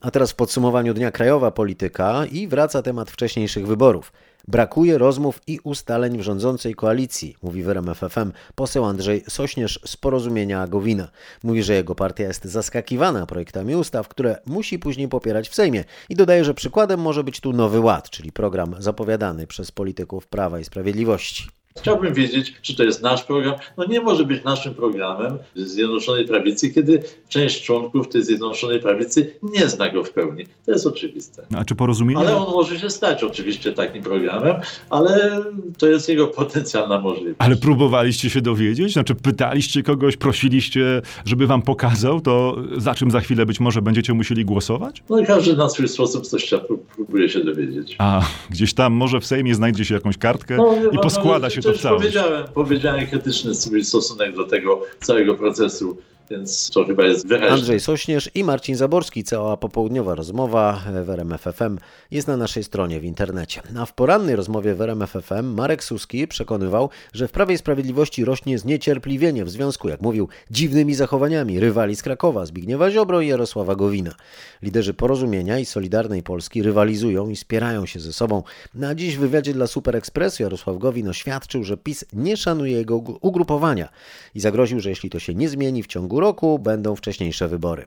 A 0.00 0.10
teraz 0.10 0.32
w 0.32 0.34
podsumowaniu 0.34 0.94
dnia 0.94 1.10
krajowa 1.10 1.50
polityka 1.50 2.26
i 2.32 2.48
wraca 2.48 2.82
temat 2.82 3.10
wcześniejszych 3.10 3.66
wyborów. 3.66 4.12
Brakuje 4.50 4.98
rozmów 4.98 5.40
i 5.46 5.58
ustaleń 5.64 6.18
w 6.18 6.22
rządzącej 6.22 6.74
koalicji, 6.74 7.36
mówi 7.42 7.62
w 7.62 7.68
RMFFM 7.68 8.32
poseł 8.54 8.84
Andrzej 8.84 9.24
Sośnierz 9.28 9.80
z 9.84 9.96
Porozumienia 9.96 10.66
Gowina. 10.66 11.08
Mówi, 11.42 11.62
że 11.62 11.74
jego 11.74 11.94
partia 11.94 12.24
jest 12.24 12.44
zaskakiwana 12.44 13.26
projektami 13.26 13.76
ustaw, 13.76 14.08
które 14.08 14.38
musi 14.46 14.78
później 14.78 15.08
popierać 15.08 15.48
w 15.48 15.54
Sejmie 15.54 15.84
i 16.08 16.14
dodaje, 16.14 16.44
że 16.44 16.54
przykładem 16.54 17.00
może 17.00 17.24
być 17.24 17.40
tu 17.40 17.52
Nowy 17.52 17.80
Ład, 17.80 18.10
czyli 18.10 18.32
program 18.32 18.74
zapowiadany 18.78 19.46
przez 19.46 19.72
polityków 19.72 20.26
Prawa 20.26 20.60
i 20.60 20.64
Sprawiedliwości. 20.64 21.59
Chciałbym 21.78 22.14
wiedzieć, 22.14 22.54
czy 22.62 22.76
to 22.76 22.84
jest 22.84 23.02
nasz 23.02 23.24
program. 23.24 23.54
No 23.76 23.84
nie 23.84 24.00
może 24.00 24.24
być 24.24 24.44
naszym 24.44 24.74
programem 24.74 25.38
Zjednoczonej 25.56 26.26
Prawicy, 26.26 26.70
kiedy 26.70 27.02
część 27.28 27.64
członków 27.64 28.08
tej 28.08 28.24
Zjednoczonej 28.24 28.80
Prawicy 28.80 29.34
nie 29.42 29.68
zna 29.68 29.90
go 29.90 30.04
w 30.04 30.10
pełni. 30.10 30.46
To 30.66 30.72
jest 30.72 30.86
oczywiste. 30.86 31.46
A 31.56 31.64
czy 31.64 31.74
porozumienie? 31.74 32.20
Ale 32.20 32.36
on 32.36 32.52
może 32.52 32.78
się 32.78 32.90
stać 32.90 33.24
oczywiście 33.24 33.72
takim 33.72 34.02
programem, 34.02 34.56
ale 34.90 35.42
to 35.78 35.86
jest 35.86 36.08
jego 36.08 36.26
potencjalna 36.26 37.00
możliwość. 37.00 37.36
Ale 37.38 37.56
próbowaliście 37.56 38.30
się 38.30 38.40
dowiedzieć? 38.40 38.92
Znaczy 38.92 39.14
pytaliście 39.14 39.82
kogoś, 39.82 40.16
prosiliście, 40.16 41.02
żeby 41.24 41.46
wam 41.46 41.62
pokazał 41.62 42.20
to, 42.20 42.56
za 42.76 42.94
czym 42.94 43.10
za 43.10 43.20
chwilę 43.20 43.46
być 43.46 43.60
może 43.60 43.82
będziecie 43.82 44.14
musieli 44.14 44.44
głosować? 44.44 45.02
No 45.10 45.20
i 45.20 45.26
każdy 45.26 45.56
na 45.56 45.68
swój 45.68 45.88
sposób 45.88 46.26
coś 46.26 46.54
próbuje 46.94 47.28
się 47.28 47.44
dowiedzieć. 47.44 47.96
A 47.98 48.22
gdzieś 48.50 48.74
tam 48.74 48.92
może 48.92 49.20
w 49.20 49.26
Sejmie 49.26 49.54
znajdzie 49.54 49.84
się 49.84 49.94
jakąś 49.94 50.18
kartkę 50.18 50.56
no, 50.56 50.74
i 50.92 50.98
poskłada 50.98 51.50
się 51.50 51.59
to 51.62 51.72
w 51.72 51.78
całość. 51.78 52.02
Powiedziałem, 52.02 52.44
powiedziałem 52.54 53.06
krytyczny 53.06 53.54
stosunek 53.84 54.36
do 54.36 54.44
tego 54.44 54.82
całego 55.00 55.34
procesu 55.34 55.98
więc 56.30 56.70
to 56.70 56.84
chyba 56.84 57.04
jest 57.04 57.26
wyraźne. 57.26 57.56
Andrzej 57.56 57.80
Sośnierz 57.80 58.30
i 58.34 58.44
Marcin 58.44 58.76
Zaborski. 58.76 59.24
Cała 59.24 59.56
popołudniowa 59.56 60.14
rozmowa 60.14 60.82
w 61.04 61.10
RMF 61.10 61.42
FM 61.42 61.78
jest 62.10 62.28
na 62.28 62.36
naszej 62.36 62.64
stronie 62.64 63.00
w 63.00 63.04
internecie. 63.04 63.62
A 63.78 63.86
w 63.86 63.94
porannej 63.94 64.36
rozmowie 64.36 64.74
w 64.74 64.80
RMF 64.80 65.10
FM 65.10 65.44
Marek 65.44 65.84
Suski 65.84 66.28
przekonywał, 66.28 66.90
że 67.12 67.28
w 67.28 67.32
Prawie 67.32 67.54
i 67.54 67.58
Sprawiedliwości 67.58 68.24
rośnie 68.24 68.58
zniecierpliwienie 68.58 69.44
w 69.44 69.50
związku, 69.50 69.88
jak 69.88 70.00
mówił, 70.00 70.28
dziwnymi 70.50 70.94
zachowaniami 70.94 71.60
rywali 71.60 71.96
z 71.96 72.02
Krakowa, 72.02 72.46
Zbigniewa 72.46 72.90
Ziobro 72.90 73.20
i 73.20 73.28
Jarosława 73.28 73.74
Gowina. 73.74 74.14
Liderzy 74.62 74.94
Porozumienia 74.94 75.58
i 75.58 75.64
Solidarnej 75.64 76.22
Polski 76.22 76.62
rywalizują 76.62 77.28
i 77.28 77.36
spierają 77.36 77.86
się 77.86 78.00
ze 78.00 78.12
sobą. 78.12 78.42
Na 78.74 78.94
dziś 78.94 79.16
w 79.16 79.20
wywiadzie 79.20 79.52
dla 79.52 79.66
Super 79.66 79.96
Expressu 79.96 80.42
Jarosław 80.42 80.78
Gowin 80.78 81.08
oświadczył, 81.08 81.64
że 81.64 81.76
PiS 81.76 82.04
nie 82.12 82.36
szanuje 82.36 82.72
jego 82.72 82.96
ugrupowania 82.96 83.88
i 84.34 84.40
zagroził, 84.40 84.80
że 84.80 84.90
jeśli 84.90 85.10
to 85.10 85.18
się 85.18 85.34
nie 85.34 85.48
zmieni 85.48 85.82
w 85.82 85.86
ciągu 85.86 86.19
roku 86.20 86.58
będą 86.58 86.96
wcześniejsze 86.96 87.48
wybory. 87.48 87.86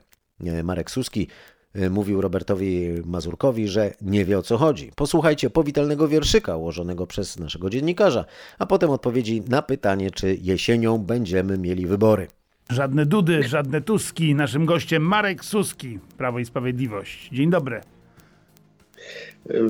Marek 0.64 0.90
Suski 0.90 1.28
e, 1.74 1.90
mówił 1.90 2.20
Robertowi 2.20 2.88
Mazurkowi, 3.04 3.68
że 3.68 3.94
nie 4.02 4.24
wie 4.24 4.38
o 4.38 4.42
co 4.42 4.58
chodzi. 4.58 4.92
Posłuchajcie 4.96 5.50
powitalnego 5.50 6.08
wierszyka 6.08 6.56
ułożonego 6.56 7.06
przez 7.06 7.38
naszego 7.38 7.70
dziennikarza, 7.70 8.24
a 8.58 8.66
potem 8.66 8.90
odpowiedzi 8.90 9.42
na 9.48 9.62
pytanie, 9.62 10.10
czy 10.10 10.38
jesienią 10.40 10.98
będziemy 10.98 11.58
mieli 11.58 11.86
wybory. 11.86 12.28
Żadne 12.70 13.06
Dudy, 13.06 13.42
żadne 13.42 13.80
Tuski. 13.80 14.34
Naszym 14.34 14.66
gościem 14.66 15.02
Marek 15.02 15.44
Suski, 15.44 15.98
Prawo 16.16 16.38
i 16.38 16.44
Sprawiedliwość. 16.44 17.28
Dzień 17.32 17.50
dobry. 17.50 17.80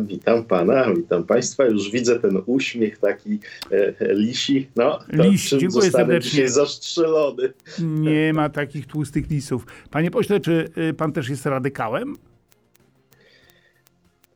Witam 0.00 0.44
pana, 0.44 0.94
witam 0.94 1.24
państwa. 1.24 1.64
Już 1.64 1.90
widzę 1.90 2.20
ten 2.20 2.42
uśmiech 2.46 2.98
taki 2.98 3.38
e, 3.70 4.14
lisi. 4.14 4.68
No, 4.76 4.98
Liś, 5.12 5.50
dziękuję 5.50 5.90
serdecznie. 5.90 6.30
dzisiaj 6.30 6.48
zastrzelony. 6.48 7.52
Nie 7.78 8.32
ma 8.32 8.48
takich 8.48 8.86
tłustych 8.86 9.30
lisów. 9.30 9.66
Panie 9.90 10.10
pośle, 10.10 10.40
czy 10.40 10.70
y, 10.90 10.94
pan 10.94 11.12
też 11.12 11.28
jest 11.28 11.46
radykałem? 11.46 12.16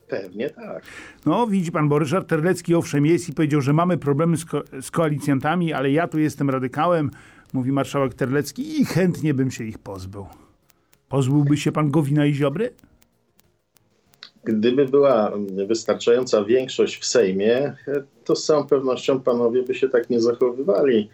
Pewnie 0.09 0.51
tak. 0.51 0.83
No, 1.27 1.47
widzi 1.47 1.73
pan, 1.73 1.89
bo 1.89 1.99
Ryszard 1.99 2.29
Terlecki 2.29 2.75
owszem 2.75 3.07
jest 3.07 3.29
i 3.29 3.33
powiedział, 3.33 3.61
że 3.61 3.73
mamy 3.73 3.99
problemy 3.99 4.37
z, 4.37 4.45
ko 4.45 4.63
z 4.81 4.91
koalicjantami, 4.91 5.73
ale 5.73 5.91
ja 5.91 6.09
tu 6.09 6.19
jestem 6.19 6.51
radykałem, 6.51 7.11
mówi 7.53 7.73
marszałek 7.73 8.15
Terlecki 8.15 8.81
i 8.81 8.85
chętnie 8.85 9.35
bym 9.35 9.51
się 9.51 9.65
ich 9.65 9.79
pozbył. 9.79 10.27
Pozbyłby 11.09 11.57
się 11.57 11.73
pan 11.73 11.91
Gowina 11.91 12.27
i 12.27 12.35
Ziobry? 12.35 12.71
Gdyby 14.49 14.85
była 14.85 15.33
wystarczająca 15.67 16.45
większość 16.45 17.01
w 17.01 17.07
Sejmie, 17.07 17.73
to 18.25 18.37
z 18.37 18.45
całą 18.45 18.67
pewnością 18.67 19.21
panowie 19.21 19.63
by 19.63 19.75
się 19.75 19.89
tak 19.89 20.11
nie 20.11 20.21
zachowywali. 20.21 21.09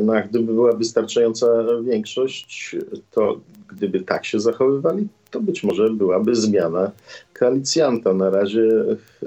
No 0.00 0.12
a 0.12 0.22
gdyby 0.22 0.52
była 0.52 0.72
wystarczająca 0.72 1.46
większość, 1.82 2.76
to 3.10 3.40
gdyby 3.68 4.00
tak 4.00 4.26
się 4.26 4.40
zachowywali, 4.40 5.08
to 5.30 5.40
być 5.40 5.62
może 5.62 5.90
byłaby 5.90 6.34
zmiana 6.34 6.90
koalicjanta. 7.38 8.14
Na 8.14 8.30
razie 8.30 8.68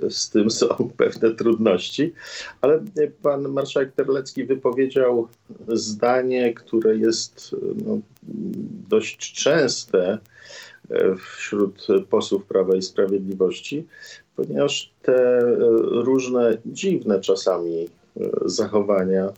z 0.10 0.30
tym 0.30 0.52
są 0.52 0.68
pewne 0.98 1.32
trudności, 1.32 2.14
ale 2.62 2.84
pan 3.22 3.50
marszałek 3.50 3.92
Terlecki 3.92 4.46
wypowiedział 4.46 5.28
zdanie, 5.68 6.54
które 6.54 6.98
jest 6.98 7.56
no, 7.86 8.00
dość 8.90 9.34
częste 9.34 10.18
wśród 11.38 11.88
posłów 12.10 12.46
Prawa 12.46 12.76
i 12.76 12.82
Sprawiedliwości, 12.82 13.88
ponieważ 14.36 14.94
te 15.02 15.42
różne 15.82 16.58
dziwne 16.66 17.20
czasami 17.20 17.90
zachowania 18.46 19.30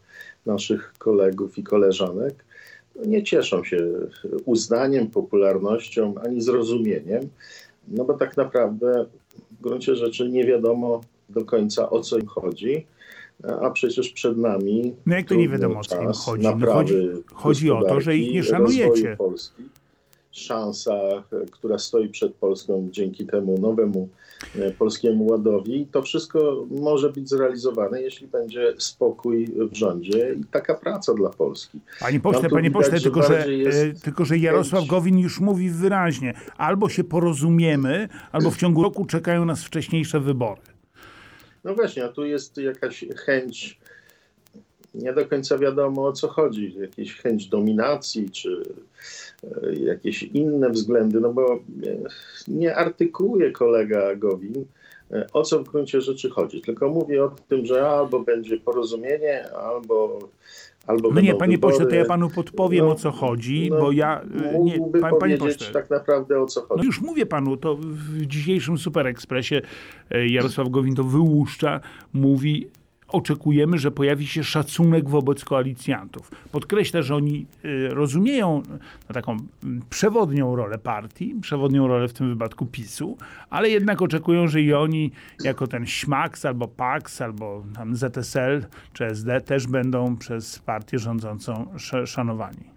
naszych 0.45 0.93
kolegów 0.97 1.57
i 1.57 1.63
koleżanek 1.63 2.45
nie 3.05 3.23
cieszą 3.23 3.63
się 3.63 3.77
uznaniem, 4.45 5.07
popularnością 5.07 6.15
ani 6.25 6.41
zrozumieniem, 6.41 7.29
no 7.87 8.05
bo 8.05 8.13
tak 8.13 8.37
naprawdę 8.37 9.05
w 9.51 9.61
gruncie 9.61 9.95
rzeczy 9.95 10.29
nie 10.29 10.45
wiadomo 10.45 11.01
do 11.29 11.45
końca 11.45 11.89
o 11.89 12.01
co 12.01 12.17
im 12.17 12.27
chodzi. 12.27 12.85
A 13.61 13.69
przecież 13.69 14.09
przed 14.09 14.37
nami. 14.37 14.95
No 15.05 15.15
jak 15.15 15.27
to 15.27 15.35
nie 15.35 15.49
wiadomo 15.49 15.79
o 15.79 15.83
co 15.83 16.01
im 16.01 16.11
chodzi? 16.11 16.43
No 16.43 16.73
chodzi, 16.73 16.95
chodzi 17.33 17.71
o 17.71 17.83
to, 17.83 18.01
że 18.01 18.17
ich 18.17 18.33
nie 18.33 18.43
szanujecie. 18.43 19.15
Polski 19.17 19.63
szansa, 20.37 21.23
która 21.51 21.77
stoi 21.77 22.09
przed 22.09 22.33
Polską 22.33 22.87
dzięki 22.91 23.25
temu 23.25 23.57
nowemu 23.57 24.09
e, 24.55 24.71
Polskiemu 24.71 25.25
Ładowi. 25.25 25.87
To 25.91 26.01
wszystko 26.01 26.65
może 26.71 27.09
być 27.09 27.29
zrealizowane, 27.29 28.01
jeśli 28.01 28.27
będzie 28.27 28.73
spokój 28.77 29.47
w 29.71 29.75
rządzie 29.75 30.35
i 30.39 30.43
taka 30.43 30.73
praca 30.73 31.13
dla 31.13 31.29
Polski. 31.29 31.79
Panie 31.99 32.19
pośle, 32.19 32.49
panie 32.49 32.69
widać, 32.69 32.83
pośle, 32.83 32.99
tylko 32.99 33.23
że, 33.23 33.45
e, 33.45 33.93
tylko 34.03 34.25
że 34.25 34.37
Jarosław 34.37 34.79
chęć... 34.79 34.89
Gowin 34.89 35.19
już 35.19 35.39
mówi 35.39 35.69
wyraźnie, 35.69 36.33
albo 36.57 36.89
się 36.89 37.03
porozumiemy, 37.03 38.09
albo 38.31 38.51
w 38.51 38.57
ciągu 38.57 38.83
roku 38.83 39.05
czekają 39.05 39.45
nas 39.45 39.63
wcześniejsze 39.63 40.19
wybory. 40.19 40.61
No 41.63 41.75
właśnie, 41.75 42.05
a 42.05 42.07
tu 42.07 42.25
jest 42.25 42.57
jakaś 42.57 43.05
chęć 43.25 43.79
nie 45.01 45.13
do 45.13 45.25
końca 45.25 45.57
wiadomo 45.57 46.05
o 46.05 46.11
co 46.11 46.27
chodzi. 46.27 46.75
Jakieś 46.81 47.15
chęć 47.15 47.47
dominacji, 47.47 48.29
czy 48.29 48.63
e, 49.43 49.75
jakieś 49.75 50.23
inne 50.23 50.69
względy, 50.69 51.19
no 51.19 51.33
bo 51.33 51.53
e, 51.53 51.59
nie 52.47 52.75
artykułuje 52.75 53.51
kolega 53.51 54.15
Gowin, 54.15 54.65
e, 55.11 55.27
o 55.33 55.43
co 55.43 55.59
w 55.59 55.69
gruncie 55.69 56.01
rzeczy 56.01 56.29
chodzi. 56.29 56.61
Tylko 56.61 56.89
mówi 56.89 57.19
o 57.19 57.31
tym, 57.49 57.65
że 57.65 57.89
albo 57.89 58.19
będzie 58.19 58.59
porozumienie, 58.59 59.51
albo. 59.53 60.19
Albo 60.87 61.11
no 61.11 61.21
nie, 61.21 61.35
panie 61.35 61.55
wybory. 61.55 61.73
pośle, 61.73 61.89
to 61.89 61.95
ja 61.95 62.05
panu 62.05 62.29
podpowiem 62.29 62.85
no, 62.85 62.91
o 62.91 62.95
co 62.95 63.11
chodzi, 63.11 63.69
no, 63.69 63.79
bo 63.79 63.91
ja. 63.91 64.25
Nie, 64.63 64.79
pan, 65.01 65.13
panie 65.19 65.37
pośle. 65.37 65.73
tak 65.73 65.89
naprawdę 65.89 66.41
o 66.41 66.45
co 66.45 66.61
chodzi. 66.61 66.77
No 66.77 66.83
już 66.83 67.01
mówię 67.01 67.25
panu, 67.25 67.57
to 67.57 67.75
w 67.75 68.25
dzisiejszym 68.25 68.77
Super 68.77 69.07
Expressie 69.07 69.55
Jarosław 70.27 70.69
Gowin 70.69 70.95
to 70.95 71.03
wyłuszcza, 71.03 71.79
mówi 72.13 72.67
oczekujemy, 73.07 73.77
że 73.77 73.91
pojawi 73.91 74.27
się 74.27 74.43
szacunek 74.43 75.09
wobec 75.09 75.45
koalicjantów. 75.45 76.31
Podkreślę, 76.51 77.03
że 77.03 77.15
oni 77.15 77.45
y, 77.65 77.89
rozumieją 77.89 78.63
no, 79.07 79.13
taką 79.13 79.37
przewodnią 79.89 80.55
rolę 80.55 80.77
partii, 80.77 81.35
przewodnią 81.41 81.87
rolę 81.87 82.07
w 82.07 82.13
tym 82.13 82.29
wypadku 82.29 82.65
PiSu, 82.65 83.17
ale 83.49 83.69
jednak 83.69 84.01
oczekują, 84.01 84.47
że 84.47 84.61
i 84.61 84.73
oni 84.73 85.11
jako 85.43 85.67
ten 85.67 85.85
ŚMAKS 85.85 86.45
albo 86.45 86.67
PAKS 86.67 87.21
albo 87.21 87.63
tam 87.75 87.95
ZSL 87.95 88.65
czy 88.93 89.05
SD 89.05 89.41
też 89.41 89.67
będą 89.67 90.17
przez 90.17 90.59
partię 90.59 90.99
rządzącą 90.99 91.67
szanowani. 92.05 92.75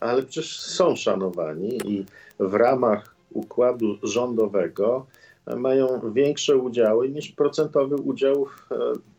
Ale 0.00 0.22
przecież 0.22 0.60
są 0.60 0.96
szanowani 0.96 1.78
i 1.84 2.04
w 2.38 2.54
ramach 2.54 3.14
układu 3.30 3.98
rządowego 4.02 5.06
mają 5.56 6.12
większe 6.12 6.56
udziały 6.56 7.08
niż 7.08 7.32
procentowy 7.32 7.96
udział 7.96 8.46
w 8.46 8.72
e, 8.72 8.76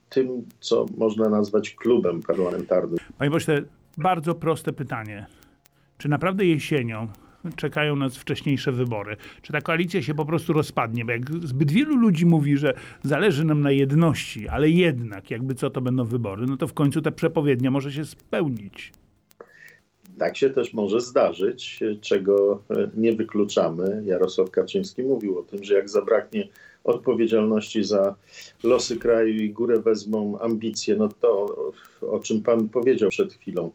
tym, 0.10 0.44
co 0.60 0.86
można 0.98 1.30
nazwać 1.30 1.72
klubem 1.72 2.22
parlamentarnym. 2.22 2.98
Panie 3.18 3.32
pośle, 3.32 3.62
bardzo 3.98 4.36
proste 4.36 4.74
pytanie. 4.74 5.26
Czy 5.98 6.10
naprawdę 6.10 6.46
jesienią 6.46 7.08
czekają 7.56 7.96
nas 7.96 8.18
wcześniejsze 8.18 8.72
wybory? 8.72 9.18
Czy 9.42 9.54
ta 9.54 9.62
koalicja 9.62 10.02
się 10.02 10.14
po 10.14 10.26
prostu 10.26 10.54
rozpadnie? 10.54 11.06
Bo 11.06 11.12
jak 11.12 11.32
zbyt 11.32 11.72
wielu 11.72 11.96
ludzi 11.96 12.26
mówi, 12.26 12.58
że 12.58 12.74
zależy 13.04 13.46
nam 13.46 13.62
na 13.62 13.72
jedności, 13.72 14.48
ale 14.48 14.70
jednak, 14.70 15.32
jakby 15.32 15.56
co 15.56 15.70
to 15.70 15.82
będą 15.82 16.06
wybory, 16.06 16.46
no 16.46 16.58
to 16.58 16.68
w 16.68 16.74
końcu 16.74 17.02
ta 17.02 17.12
przepowiednia 17.12 17.72
może 17.72 17.92
się 17.92 18.06
spełnić. 18.06 18.94
Tak 20.20 20.38
się 20.38 20.50
też 20.50 20.74
może 20.74 21.02
zdarzyć, 21.02 21.80
czego 22.02 22.62
e, 22.70 22.90
nie 22.98 23.14
wykluczamy. 23.14 24.04
Jarosław 24.06 24.52
Kaczyński 24.52 25.04
mówił 25.04 25.40
o 25.40 25.44
tym, 25.44 25.64
że 25.64 25.74
jak 25.74 25.90
zabraknie 25.90 26.48
odpowiedzialności 26.84 27.84
za 27.84 28.16
losy 28.64 28.98
kraju 28.98 29.34
i 29.34 29.50
górę 29.50 29.80
wezmą 29.80 30.40
ambicje, 30.40 30.96
no 30.96 31.10
to 31.22 31.56
o 32.02 32.20
czym 32.20 32.42
pan 32.42 32.70
powiedział 32.70 33.10
przed 33.10 33.34
chwilą, 33.34 33.72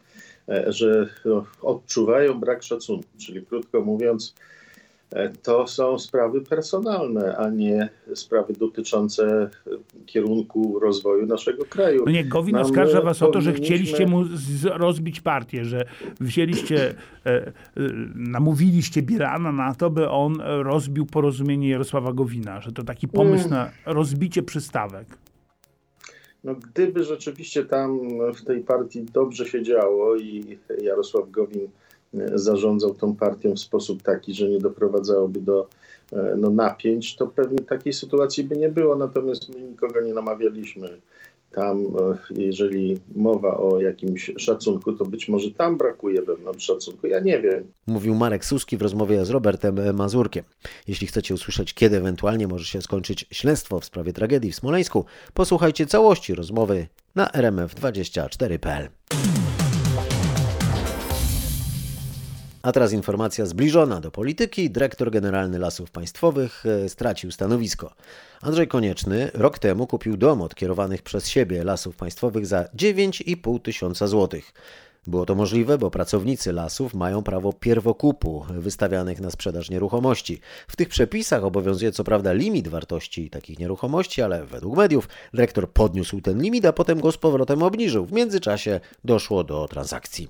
e, 0.48 0.72
że 0.72 1.08
no, 1.24 1.44
odczuwają 1.62 2.40
brak 2.40 2.62
szacunku, 2.62 3.08
czyli 3.18 3.46
krótko 3.46 3.80
mówiąc, 3.80 4.34
E, 4.34 4.67
to 5.42 5.66
są 5.66 5.98
sprawy 5.98 6.40
personalne, 6.40 7.36
a 7.36 7.50
nie 7.50 7.88
sprawy 8.14 8.52
dotyczące 8.52 9.50
kierunku 10.06 10.78
rozwoju 10.78 11.26
naszego 11.26 11.64
kraju. 11.64 12.02
No 12.06 12.12
nie, 12.12 12.24
Gowin 12.24 12.54
Nam 12.54 12.64
oskarża 12.64 13.00
was 13.00 13.22
o 13.22 13.30
to, 13.30 13.40
że 13.40 13.52
chcieliście 13.52 14.06
mu 14.06 14.24
rozbić 14.64 15.20
partię, 15.20 15.64
że 15.64 15.84
wzięliście, 16.20 16.94
e, 17.26 17.46
e, 17.46 17.52
namówiliście 18.14 19.02
Bierana 19.02 19.52
na 19.52 19.74
to, 19.74 19.90
by 19.90 20.08
on 20.08 20.40
rozbił 20.62 21.06
porozumienie 21.06 21.68
Jarosława 21.68 22.12
Gowina, 22.12 22.60
że 22.60 22.72
to 22.72 22.84
taki 22.84 23.08
pomysł 23.08 23.48
na 23.48 23.70
rozbicie 23.86 24.42
przystawek. 24.42 25.06
No, 26.44 26.54
gdyby 26.54 27.04
rzeczywiście 27.04 27.64
tam 27.64 28.00
w 28.34 28.44
tej 28.44 28.60
partii 28.60 29.02
dobrze 29.02 29.46
się 29.46 29.62
działo 29.62 30.16
i 30.16 30.58
Jarosław 30.82 31.30
Gowin 31.30 31.68
zarządzał 32.34 32.94
tą 32.94 33.16
partią 33.16 33.54
w 33.54 33.58
sposób 33.58 34.02
taki, 34.02 34.34
że 34.34 34.48
nie 34.48 34.58
doprowadzałoby 34.58 35.40
do 35.40 35.68
e, 36.12 36.34
no, 36.38 36.50
napięć, 36.50 37.16
to 37.16 37.26
pewnie 37.26 37.58
takiej 37.58 37.92
sytuacji 37.92 38.44
by 38.44 38.56
nie 38.56 38.68
było. 38.68 38.96
Natomiast 38.96 39.48
my 39.48 39.62
nikogo 39.62 40.00
nie 40.00 40.14
namawialiśmy. 40.14 40.88
Tam, 41.52 41.78
e, 41.78 42.16
jeżeli 42.30 43.00
mowa 43.14 43.56
o 43.56 43.80
jakimś 43.80 44.30
szacunku, 44.36 44.92
to 44.92 45.04
być 45.04 45.28
może 45.28 45.50
tam 45.50 45.76
brakuje 45.76 46.22
wewnątrz 46.22 46.66
szacunku. 46.66 47.06
Ja 47.06 47.20
nie 47.20 47.40
wiem. 47.40 47.64
Mówił 47.86 48.14
Marek 48.14 48.44
Suski 48.44 48.76
w 48.76 48.82
rozmowie 48.82 49.24
z 49.24 49.30
Robertem 49.30 49.96
Mazurkiem. 49.96 50.44
Jeśli 50.88 51.06
chcecie 51.06 51.34
usłyszeć, 51.34 51.74
kiedy 51.74 51.96
ewentualnie 51.96 52.48
może 52.48 52.64
się 52.64 52.82
skończyć 52.82 53.26
śledztwo 53.30 53.80
w 53.80 53.84
sprawie 53.84 54.12
tragedii 54.12 54.52
w 54.52 54.56
Smoleńsku, 54.56 55.04
posłuchajcie 55.34 55.86
całości 55.86 56.34
rozmowy 56.34 56.86
na 57.14 57.26
rmf24.pl. 57.26 58.88
A 62.62 62.72
teraz 62.72 62.92
informacja 62.92 63.46
zbliżona 63.46 64.00
do 64.00 64.10
polityki. 64.10 64.70
Dyrektor 64.70 65.10
Generalny 65.10 65.58
Lasów 65.58 65.90
Państwowych 65.90 66.64
e, 66.66 66.88
stracił 66.88 67.30
stanowisko. 67.30 67.92
Andrzej 68.42 68.68
Konieczny 68.68 69.30
rok 69.34 69.58
temu 69.58 69.86
kupił 69.86 70.16
dom 70.16 70.42
od 70.42 70.54
kierowanych 70.54 71.02
przez 71.02 71.28
siebie 71.28 71.64
Lasów 71.64 71.96
Państwowych 71.96 72.46
za 72.46 72.62
9,5 72.62 73.62
tysiąca 73.62 74.06
złotych. 74.06 74.52
Było 75.06 75.26
to 75.26 75.34
możliwe, 75.34 75.78
bo 75.78 75.90
pracownicy 75.90 76.52
lasów 76.52 76.94
mają 76.94 77.22
prawo 77.22 77.52
pierwokupu 77.52 78.44
wystawianych 78.50 79.20
na 79.20 79.30
sprzedaż 79.30 79.70
nieruchomości. 79.70 80.40
W 80.68 80.76
tych 80.76 80.88
przepisach 80.88 81.44
obowiązuje 81.44 81.92
co 81.92 82.04
prawda 82.04 82.32
limit 82.32 82.68
wartości 82.68 83.30
takich 83.30 83.58
nieruchomości, 83.58 84.22
ale 84.22 84.46
według 84.46 84.76
mediów 84.76 85.08
dyrektor 85.34 85.70
podniósł 85.70 86.20
ten 86.20 86.42
limit, 86.42 86.64
a 86.64 86.72
potem 86.72 87.00
go 87.00 87.12
z 87.12 87.18
powrotem 87.18 87.62
obniżył. 87.62 88.06
W 88.06 88.12
międzyczasie 88.12 88.80
doszło 89.04 89.44
do 89.44 89.68
transakcji. 89.68 90.28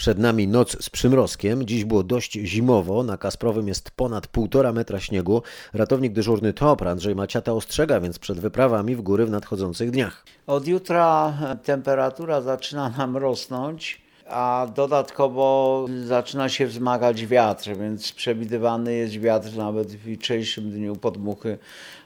Przed 0.00 0.18
nami 0.18 0.48
noc 0.48 0.84
z 0.84 0.90
przymrozkiem. 0.90 1.66
Dziś 1.66 1.84
było 1.84 2.02
dość 2.02 2.32
zimowo. 2.32 3.02
Na 3.02 3.16
Kasprowym 3.16 3.68
jest 3.68 3.90
ponad 3.90 4.26
półtora 4.26 4.72
metra 4.72 5.00
śniegu. 5.00 5.42
Ratownik 5.72 6.12
dyżurny 6.12 6.52
TOPR 6.52 6.88
Andrzej 6.88 7.14
Maciata 7.14 7.52
ostrzega 7.52 8.00
więc 8.00 8.18
przed 8.18 8.40
wyprawami 8.40 8.96
w 8.96 9.00
góry 9.00 9.26
w 9.26 9.30
nadchodzących 9.30 9.90
dniach. 9.90 10.24
Od 10.46 10.66
jutra 10.66 11.32
temperatura 11.64 12.40
zaczyna 12.40 12.88
nam 12.88 13.16
rosnąć 13.16 14.02
a 14.30 14.66
dodatkowo 14.74 15.86
zaczyna 16.04 16.48
się 16.48 16.66
wzmagać 16.66 17.26
wiatr, 17.26 17.70
więc 17.76 18.12
przewidywany 18.12 18.94
jest 18.94 19.18
wiatr 19.18 19.56
nawet 19.56 19.88
w 19.88 20.06
jutrzejszym 20.06 20.70
dniu 20.70 20.96
podmuchy 20.96 21.58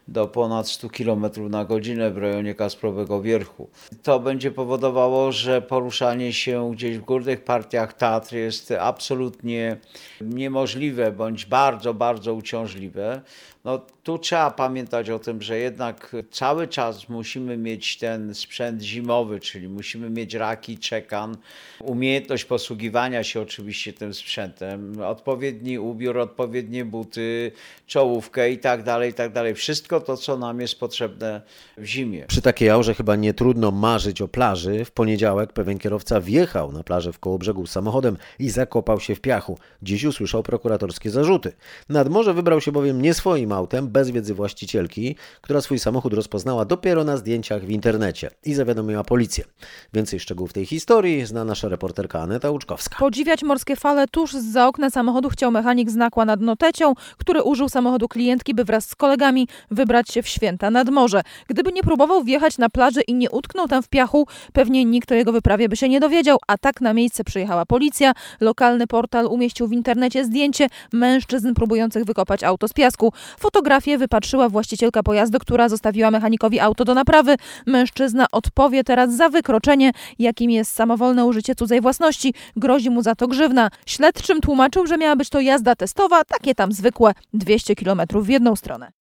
do 0.08 0.26
ponad 0.26 0.68
100 0.68 0.88
km 0.88 1.26
na 1.50 1.64
godzinę 1.64 2.10
w 2.10 2.18
rejonie 2.18 2.54
Kasprowego 2.54 3.22
Wierchu. 3.22 3.68
To 4.02 4.20
będzie 4.20 4.50
powodowało, 4.50 5.32
że 5.32 5.62
poruszanie 5.62 6.32
się 6.32 6.70
gdzieś 6.72 6.98
w 6.98 7.04
górnych 7.04 7.44
partiach 7.44 7.92
Tatr 7.92 8.34
jest 8.34 8.70
absolutnie 8.70 9.76
niemożliwe 10.20 11.12
bądź 11.12 11.46
bardzo, 11.46 11.94
bardzo 11.94 12.34
uciążliwe. 12.34 13.22
No, 13.64 13.80
tu 14.02 14.18
trzeba 14.18 14.50
pamiętać 14.50 15.10
o 15.10 15.18
tym, 15.18 15.42
że 15.42 15.58
jednak 15.58 16.16
cały 16.30 16.68
czas 16.68 17.08
musimy 17.08 17.56
mieć 17.56 17.98
ten 17.98 18.34
sprzęt 18.34 18.82
zimowy, 18.82 19.40
czyli 19.40 19.68
musimy 19.68 20.10
mieć 20.10 20.34
raki, 20.34 20.78
czekan, 20.78 21.36
umiejętność 21.80 22.44
posługiwania 22.44 23.24
się 23.24 23.40
oczywiście 23.40 23.92
tym 23.92 24.14
sprzętem, 24.14 25.00
odpowiedni 25.00 25.78
ubiór, 25.78 26.18
odpowiednie 26.18 26.84
buty, 26.84 27.52
czołówkę 27.86 28.50
i 28.50 28.58
tak 28.58 28.82
dalej, 28.82 29.10
i 29.10 29.14
tak 29.14 29.32
dalej. 29.32 29.54
Wszystko 29.54 29.93
to, 30.00 30.16
co 30.16 30.36
nam 30.36 30.60
jest 30.60 30.80
potrzebne 30.80 31.42
w 31.76 31.84
zimie. 31.84 32.26
Przy 32.26 32.42
takiej 32.42 32.70
aurze 32.70 32.94
chyba 32.94 33.16
nie 33.16 33.34
trudno 33.34 33.70
marzyć 33.70 34.22
o 34.22 34.28
plaży. 34.28 34.84
W 34.84 34.90
poniedziałek 34.90 35.52
pewien 35.52 35.78
kierowca 35.78 36.20
wjechał 36.20 36.72
na 36.72 36.82
plażę 36.82 37.12
w 37.12 37.18
Kołobrzegu 37.18 37.66
samochodem 37.66 38.16
i 38.38 38.50
zakopał 38.50 39.00
się 39.00 39.14
w 39.14 39.20
piachu. 39.20 39.58
Dziś 39.82 40.04
usłyszał 40.04 40.42
prokuratorskie 40.42 41.10
zarzuty. 41.10 41.52
Nad 41.88 42.08
morze 42.08 42.34
wybrał 42.34 42.60
się 42.60 42.72
bowiem 42.72 43.02
nie 43.02 43.14
swoim 43.14 43.52
autem, 43.52 43.88
bez 43.88 44.10
wiedzy 44.10 44.34
właścicielki, 44.34 45.16
która 45.40 45.60
swój 45.60 45.78
samochód 45.78 46.12
rozpoznała 46.12 46.64
dopiero 46.64 47.04
na 47.04 47.16
zdjęciach 47.16 47.64
w 47.64 47.70
internecie 47.70 48.30
i 48.44 48.54
zawiadomiła 48.54 49.04
policję. 49.04 49.44
Więcej 49.92 50.20
szczegółów 50.20 50.52
tej 50.52 50.66
historii 50.66 51.26
zna 51.26 51.44
nasza 51.44 51.68
reporterka 51.68 52.20
Aneta 52.20 52.50
Łuczkowska. 52.50 52.96
Podziwiać 52.98 53.42
morskie 53.42 53.76
fale 53.76 54.08
tuż 54.08 54.32
za 54.32 54.68
okna 54.68 54.90
samochodu 54.90 55.28
chciał 55.28 55.50
mechanik 55.50 55.90
z 55.90 55.96
nakła 55.96 56.24
nad 56.24 56.40
Notecią, 56.40 56.94
który 57.18 57.42
użył 57.42 57.68
samochodu 57.68 58.08
klientki, 58.08 58.54
by 58.54 58.64
wraz 58.64 58.88
z 58.88 58.94
kolegami 58.94 59.48
wybrać 59.70 59.83
się 60.12 60.22
w 60.22 60.28
święta 60.28 60.70
nad 60.70 60.88
morze. 60.88 61.22
Gdyby 61.48 61.72
nie 61.72 61.82
próbował 61.82 62.24
wjechać 62.24 62.58
na 62.58 62.68
plażę 62.68 63.00
i 63.00 63.14
nie 63.14 63.30
utknął 63.30 63.68
tam 63.68 63.82
w 63.82 63.88
piachu, 63.88 64.26
pewnie 64.52 64.84
nikt 64.84 65.12
o 65.12 65.14
jego 65.14 65.32
wyprawie 65.32 65.68
by 65.68 65.76
się 65.76 65.88
nie 65.88 66.00
dowiedział, 66.00 66.38
a 66.46 66.58
tak 66.58 66.80
na 66.80 66.94
miejsce 66.94 67.24
przyjechała 67.24 67.66
policja. 67.66 68.12
Lokalny 68.40 68.86
portal 68.86 69.26
umieścił 69.26 69.68
w 69.68 69.72
internecie 69.72 70.24
zdjęcie 70.24 70.68
mężczyzn 70.92 71.54
próbujących 71.54 72.04
wykopać 72.04 72.44
auto 72.44 72.68
z 72.68 72.72
piasku. 72.72 73.12
Fotografię 73.38 73.98
wypatrzyła 73.98 74.48
właścicielka 74.48 75.02
pojazdu, 75.02 75.38
która 75.38 75.68
zostawiła 75.68 76.10
mechanikowi 76.10 76.60
auto 76.60 76.84
do 76.84 76.94
naprawy. 76.94 77.36
Mężczyzna 77.66 78.26
odpowie 78.32 78.84
teraz 78.84 79.16
za 79.16 79.28
wykroczenie, 79.28 79.92
jakim 80.18 80.50
jest 80.50 80.74
samowolne 80.74 81.24
użycie 81.24 81.54
cudzej 81.54 81.80
własności. 81.80 82.34
Grozi 82.56 82.90
mu 82.90 83.02
za 83.02 83.14
to 83.14 83.28
grzywna. 83.28 83.70
Śledczym 83.86 84.40
tłumaczył, 84.40 84.86
że 84.86 84.98
miała 84.98 85.16
być 85.16 85.28
to 85.28 85.40
jazda 85.40 85.76
testowa, 85.76 86.24
takie 86.24 86.54
tam 86.54 86.72
zwykłe 86.72 87.12
200 87.32 87.76
km 87.76 88.00
w 88.14 88.28
jedną 88.28 88.56
stronę. 88.56 88.92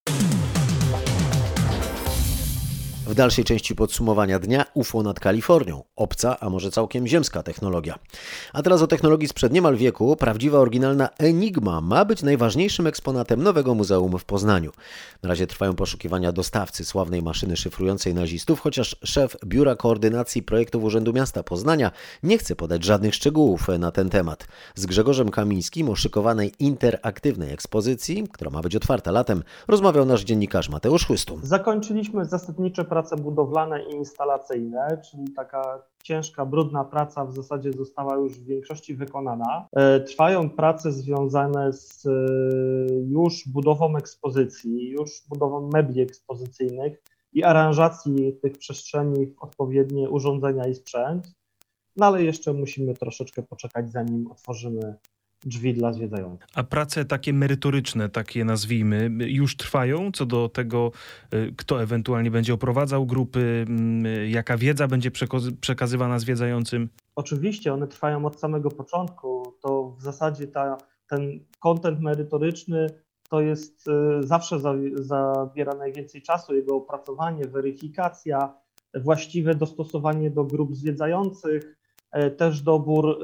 W 3.08 3.16
dalszej 3.16 3.44
części 3.44 3.76
podsumowania 3.76 4.40
dnia 4.40 4.66
UFO 4.74 5.04
nad 5.04 5.20
Kalifornią. 5.20 5.84
Obca, 5.96 6.40
a 6.40 6.50
może 6.50 6.72
całkiem 6.72 7.08
ziemska 7.08 7.44
technologia. 7.44 8.00
A 8.54 8.62
teraz 8.62 8.82
o 8.82 8.88
technologii 8.88 9.28
sprzed 9.28 9.54
niemal 9.54 9.78
wieku. 9.78 10.16
Prawdziwa, 10.16 10.60
oryginalna 10.60 11.10
Enigma 11.18 11.82
ma 11.82 12.06
być 12.06 12.24
najważniejszym 12.24 12.88
eksponatem 12.88 13.44
nowego 13.44 13.76
muzeum 13.76 14.20
w 14.20 14.26
Poznaniu. 14.26 14.72
Na 15.24 15.30
razie 15.30 15.48
trwają 15.48 15.76
poszukiwania 15.76 16.32
dostawcy 16.32 16.86
sławnej 16.86 17.24
maszyny 17.24 17.58
szyfrującej 17.58 18.14
nazistów, 18.14 18.60
chociaż 18.60 18.96
szef 19.04 19.36
Biura 19.46 19.76
Koordynacji 19.76 20.44
Projektów 20.44 20.84
Urzędu 20.84 21.14
Miasta 21.14 21.44
Poznania 21.44 21.92
nie 22.24 22.38
chce 22.38 22.56
podać 22.56 22.84
żadnych 22.84 23.16
szczegółów 23.16 23.68
na 23.80 23.92
ten 23.92 24.10
temat. 24.10 24.48
Z 24.76 24.86
Grzegorzem 24.86 25.32
Kamińskim 25.32 25.90
o 25.90 25.96
szykowanej 25.96 26.52
interaktywnej 26.60 27.54
ekspozycji, 27.54 28.28
która 28.34 28.52
ma 28.52 28.62
być 28.62 28.76
otwarta 28.76 29.12
latem, 29.12 29.44
rozmawiał 29.68 30.06
nasz 30.06 30.24
dziennikarz 30.24 30.70
Mateusz 30.70 31.06
Chłystun. 31.06 31.40
Zakończyliśmy 31.44 32.26
zasadnicze 32.26 32.86
prace 32.94 33.16
budowlane 33.16 33.84
i 33.84 33.94
instalacyjne, 33.96 35.02
czyli 35.12 35.34
taka 35.36 35.84
ciężka, 36.04 36.46
brudna 36.46 36.84
praca 36.84 37.26
w 37.26 37.34
zasadzie 37.34 37.74
została 37.74 38.16
już 38.16 38.34
w 38.34 38.46
większości 38.46 38.96
wykonana. 38.96 39.68
E, 39.76 40.00
trwają 40.00 40.50
prace 40.50 40.92
związane 40.92 41.74
z 41.74 42.06
e, 42.06 42.10
już 43.08 43.48
budową 43.48 43.98
ekspozycji, 43.98 44.90
już 44.90 45.24
budową 45.30 45.70
mebli 45.74 46.02
ekspozycyjnych 46.02 47.04
i 47.34 47.44
aranżacji 47.44 48.38
tych 48.42 48.58
przestrzeni 48.58 49.28
w 49.28 49.44
odpowiednie 49.44 50.10
urządzenia 50.10 50.68
i 50.68 50.76
sprzęt. 50.76 51.28
No 51.98 52.06
ale 52.06 52.24
jeszcze 52.24 52.54
musimy 52.54 52.94
troszeczkę 52.94 53.44
poczekać, 53.44 53.92
zanim 53.92 54.32
otworzymy 54.32 54.96
drzwi 55.45 55.73
dla 55.73 55.93
zwiedzających. 55.93 56.47
A 56.56 56.63
prace 56.63 57.06
takie 57.06 57.34
merytoryczne, 57.34 58.10
takie 58.10 58.45
nazwijmy, 58.45 59.10
już 59.19 59.58
trwają 59.58 60.12
co 60.12 60.25
do 60.25 60.49
tego, 60.49 60.91
y, 61.34 61.53
kto 61.58 61.84
ewentualnie 61.84 62.32
będzie 62.32 62.53
oprowadzał 62.53 63.06
grupy, 63.06 63.65
mm, 63.67 64.29
jaka 64.29 64.58
wiedza 64.58 64.88
będzie 64.88 65.12
przekazywana 65.62 66.19
zwiedzającym? 66.19 66.89
Oczywiście, 67.15 67.73
one 67.73 67.88
trwają 67.88 68.25
od 68.25 68.39
samego 68.39 68.71
początku. 68.71 69.53
To 69.62 69.95
w 69.99 70.01
zasadzie 70.01 70.47
ta, 70.47 70.77
ten 71.08 71.39
kontent 71.60 71.99
merytoryczny 71.99 72.88
to 73.29 73.41
jest 73.41 73.88
y, 73.88 74.23
zawsze 74.27 74.60
zabiera 74.95 75.75
najwięcej 75.75 76.21
czasu, 76.21 76.56
jego 76.56 76.75
opracowanie, 76.75 77.47
weryfikacja, 77.47 78.53
właściwe 78.95 79.56
dostosowanie 79.56 80.32
do 80.32 80.43
grup 80.43 80.75
zwiedzających, 80.75 81.83
też 82.38 82.62
dobór, 82.62 83.19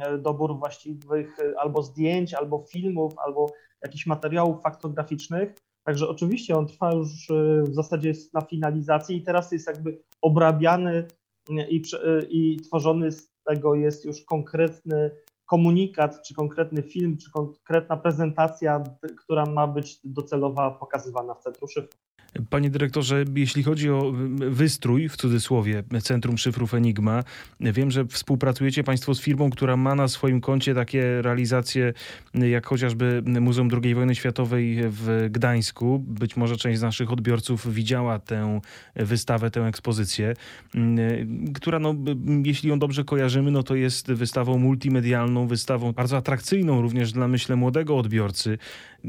e, 0.00 0.18
dobór 0.18 0.58
właściwych 0.58 1.40
e, 1.40 1.60
albo 1.60 1.82
zdjęć, 1.82 2.34
albo 2.34 2.64
filmów, 2.72 3.14
albo 3.26 3.52
jakichś 3.82 4.06
materiałów 4.06 4.62
faktograficznych. 4.62 5.54
Także 5.86 6.08
oczywiście 6.08 6.56
on 6.56 6.66
trwa 6.66 6.92
już 6.92 7.28
w 7.62 7.74
zasadzie 7.74 8.08
jest 8.08 8.34
na 8.34 8.40
finalizacji 8.40 9.16
i 9.16 9.22
teraz 9.22 9.52
jest 9.52 9.66
jakby 9.66 10.02
obrabiany 10.22 11.06
i, 11.50 11.82
i 12.28 12.56
tworzony 12.56 13.12
z 13.12 13.30
tego 13.44 13.74
jest 13.74 14.04
już 14.04 14.24
konkretny 14.24 15.10
komunikat, 15.46 16.22
czy 16.22 16.34
konkretny 16.34 16.82
film, 16.82 17.16
czy 17.16 17.30
konkretna 17.30 17.96
prezentacja, 17.96 18.84
która 19.18 19.46
ma 19.46 19.66
być 19.66 20.00
docelowa 20.04 20.70
pokazywana 20.70 21.34
w 21.34 21.40
Centrum 21.40 21.68
Szyfru. 21.68 21.98
Panie 22.50 22.70
dyrektorze, 22.70 23.24
jeśli 23.34 23.62
chodzi 23.62 23.90
o 23.90 24.12
wystrój, 24.50 25.08
w 25.08 25.16
cudzysłowie, 25.16 25.82
Centrum 26.02 26.38
Szyfrów 26.38 26.74
Enigma, 26.74 27.24
wiem, 27.60 27.90
że 27.90 28.04
współpracujecie 28.04 28.84
Państwo 28.84 29.14
z 29.14 29.20
firmą, 29.20 29.50
która 29.50 29.76
ma 29.76 29.94
na 29.94 30.08
swoim 30.08 30.40
koncie 30.40 30.74
takie 30.74 31.22
realizacje, 31.22 31.92
jak 32.34 32.66
chociażby 32.66 33.22
Muzeum 33.40 33.68
II 33.82 33.94
Wojny 33.94 34.14
Światowej 34.14 34.78
w 34.82 35.28
Gdańsku. 35.30 35.98
Być 35.98 36.36
może 36.36 36.56
część 36.56 36.78
z 36.78 36.82
naszych 36.82 37.12
odbiorców 37.12 37.74
widziała 37.74 38.18
tę 38.18 38.60
wystawę, 38.96 39.50
tę 39.50 39.66
ekspozycję, 39.66 40.34
która, 41.54 41.78
no, 41.78 41.94
jeśli 42.44 42.68
ją 42.68 42.78
dobrze 42.78 43.04
kojarzymy, 43.04 43.50
no 43.50 43.62
to 43.62 43.74
jest 43.74 44.12
wystawą 44.12 44.58
multimedialną, 44.58 45.46
wystawą 45.46 45.92
bardzo 45.92 46.16
atrakcyjną 46.16 46.82
również 46.82 47.12
dla, 47.12 47.28
myślę, 47.28 47.56
młodego 47.56 47.98
odbiorcy. 47.98 48.58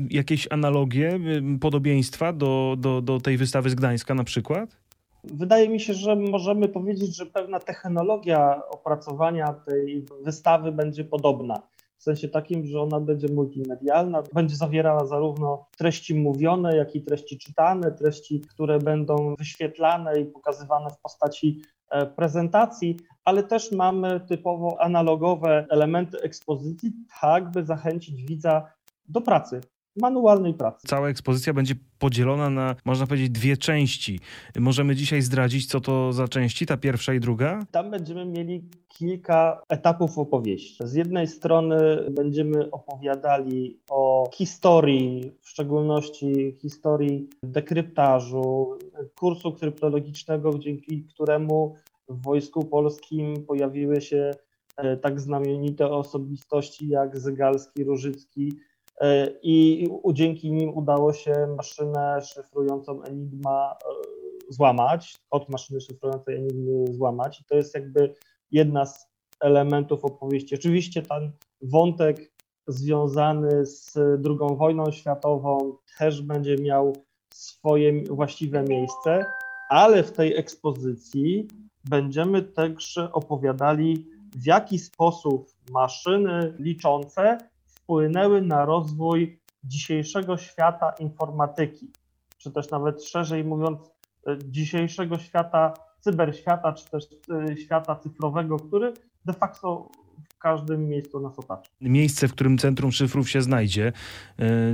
Jakieś 0.09 0.47
analogie, 0.51 1.19
podobieństwa 1.61 2.33
do, 2.33 2.75
do, 2.77 3.01
do 3.01 3.19
tej 3.19 3.37
wystawy 3.37 3.69
z 3.69 3.75
Gdańska 3.75 4.13
na 4.13 4.23
przykład? 4.23 4.77
Wydaje 5.23 5.69
mi 5.69 5.79
się, 5.79 5.93
że 5.93 6.15
możemy 6.15 6.67
powiedzieć, 6.67 7.15
że 7.15 7.25
pewna 7.25 7.59
technologia 7.59 8.61
opracowania 8.69 9.53
tej 9.53 10.05
wystawy 10.23 10.71
będzie 10.71 11.03
podobna. 11.03 11.61
W 11.97 12.03
sensie 12.03 12.27
takim, 12.27 12.65
że 12.65 12.81
ona 12.81 12.99
będzie 12.99 13.27
multimedialna, 13.33 14.23
będzie 14.33 14.55
zawierała 14.55 15.05
zarówno 15.05 15.65
treści 15.77 16.15
mówione, 16.15 16.77
jak 16.77 16.95
i 16.95 17.01
treści 17.01 17.37
czytane, 17.37 17.91
treści, 17.91 18.41
które 18.41 18.79
będą 18.79 19.35
wyświetlane 19.35 20.19
i 20.19 20.25
pokazywane 20.25 20.89
w 20.89 21.01
postaci 21.01 21.61
e, 21.89 22.05
prezentacji, 22.05 22.97
ale 23.25 23.43
też 23.43 23.71
mamy 23.71 24.19
typowo 24.19 24.81
analogowe 24.81 25.65
elementy 25.69 26.21
ekspozycji, 26.21 26.91
tak 27.21 27.51
by 27.51 27.65
zachęcić 27.65 28.23
widza 28.23 28.67
do 29.09 29.21
pracy, 29.21 29.61
manualnej 29.95 30.53
pracy. 30.53 30.87
Cała 30.87 31.09
ekspozycja 31.09 31.53
będzie 31.53 31.75
podzielona 31.99 32.49
na, 32.49 32.75
można 32.85 33.07
powiedzieć, 33.07 33.29
dwie 33.29 33.57
części. 33.57 34.19
Możemy 34.59 34.95
dzisiaj 34.95 35.21
zdradzić, 35.21 35.65
co 35.65 35.81
to 35.81 36.13
za 36.13 36.27
części, 36.27 36.65
ta 36.65 36.77
pierwsza 36.77 37.13
i 37.13 37.19
druga? 37.19 37.65
Tam 37.71 37.91
będziemy 37.91 38.25
mieli 38.25 38.69
kilka 38.87 39.61
etapów 39.69 40.17
opowieści. 40.17 40.87
Z 40.87 40.93
jednej 40.93 41.27
strony 41.27 41.77
będziemy 42.11 42.71
opowiadali 42.71 43.79
o 43.89 44.29
historii, 44.33 45.31
w 45.41 45.49
szczególności 45.49 46.57
historii 46.61 47.29
dekryptażu, 47.43 48.77
kursu 49.15 49.53
kryptologicznego, 49.53 50.59
dzięki 50.59 51.03
któremu 51.03 51.75
w 52.09 52.23
Wojsku 52.23 52.65
Polskim 52.65 53.45
pojawiły 53.45 54.01
się 54.01 54.31
e, 54.77 54.97
tak 54.97 55.19
znamienite 55.19 55.89
osobistości 55.91 56.87
jak 56.87 57.19
Zygalski, 57.19 57.83
Różycki, 57.83 58.53
i 59.41 59.87
dzięki 60.13 60.51
nim 60.51 60.77
udało 60.77 61.13
się 61.13 61.33
maszynę 61.57 62.21
szyfrującą 62.21 63.03
Enigma 63.03 63.71
e, 63.71 64.53
złamać, 64.53 65.15
kod 65.29 65.49
maszyny 65.49 65.81
szyfrującej 65.81 66.35
Enigmy 66.35 66.93
złamać. 66.93 67.41
I 67.41 67.43
to 67.43 67.55
jest 67.55 67.75
jakby 67.75 68.15
jedna 68.51 68.85
z 68.85 69.07
elementów 69.39 70.05
opowieści. 70.05 70.55
Oczywiście 70.55 71.01
ten 71.01 71.31
wątek 71.61 72.31
związany 72.67 73.65
z 73.65 73.97
II 73.97 74.57
wojną 74.57 74.91
światową 74.91 75.77
też 75.97 76.21
będzie 76.21 76.55
miał 76.55 76.93
swoje 77.33 78.03
właściwe 78.03 78.63
miejsce, 78.63 79.25
ale 79.69 80.03
w 80.03 80.11
tej 80.11 80.37
ekspozycji 80.37 81.47
będziemy 81.89 82.41
także 82.41 83.11
opowiadali, 83.11 84.05
w 84.35 84.45
jaki 84.45 84.79
sposób 84.79 85.51
maszyny 85.71 86.53
liczące 86.59 87.37
wpłynęły 87.91 88.41
na 88.41 88.65
rozwój 88.65 89.39
dzisiejszego 89.63 90.37
świata 90.37 90.93
informatyki, 90.99 91.91
czy 92.37 92.51
też 92.51 92.69
nawet 92.69 93.03
szerzej 93.03 93.43
mówiąc, 93.43 93.79
dzisiejszego 94.43 95.17
świata 95.17 95.73
cyberświata, 95.99 96.73
czy 96.73 96.89
też 96.89 97.07
świata 97.63 97.95
cyfrowego, 97.95 98.57
który 98.57 98.93
de 99.25 99.33
facto 99.33 99.89
każdym 100.41 100.87
miejscu 100.89 101.19
nas 101.19 101.39
otacza. 101.39 101.71
Miejsce, 101.81 102.27
w 102.27 102.31
którym 102.31 102.57
Centrum 102.57 102.91
Szyfrów 102.91 103.29
się 103.29 103.41
znajdzie. 103.41 103.93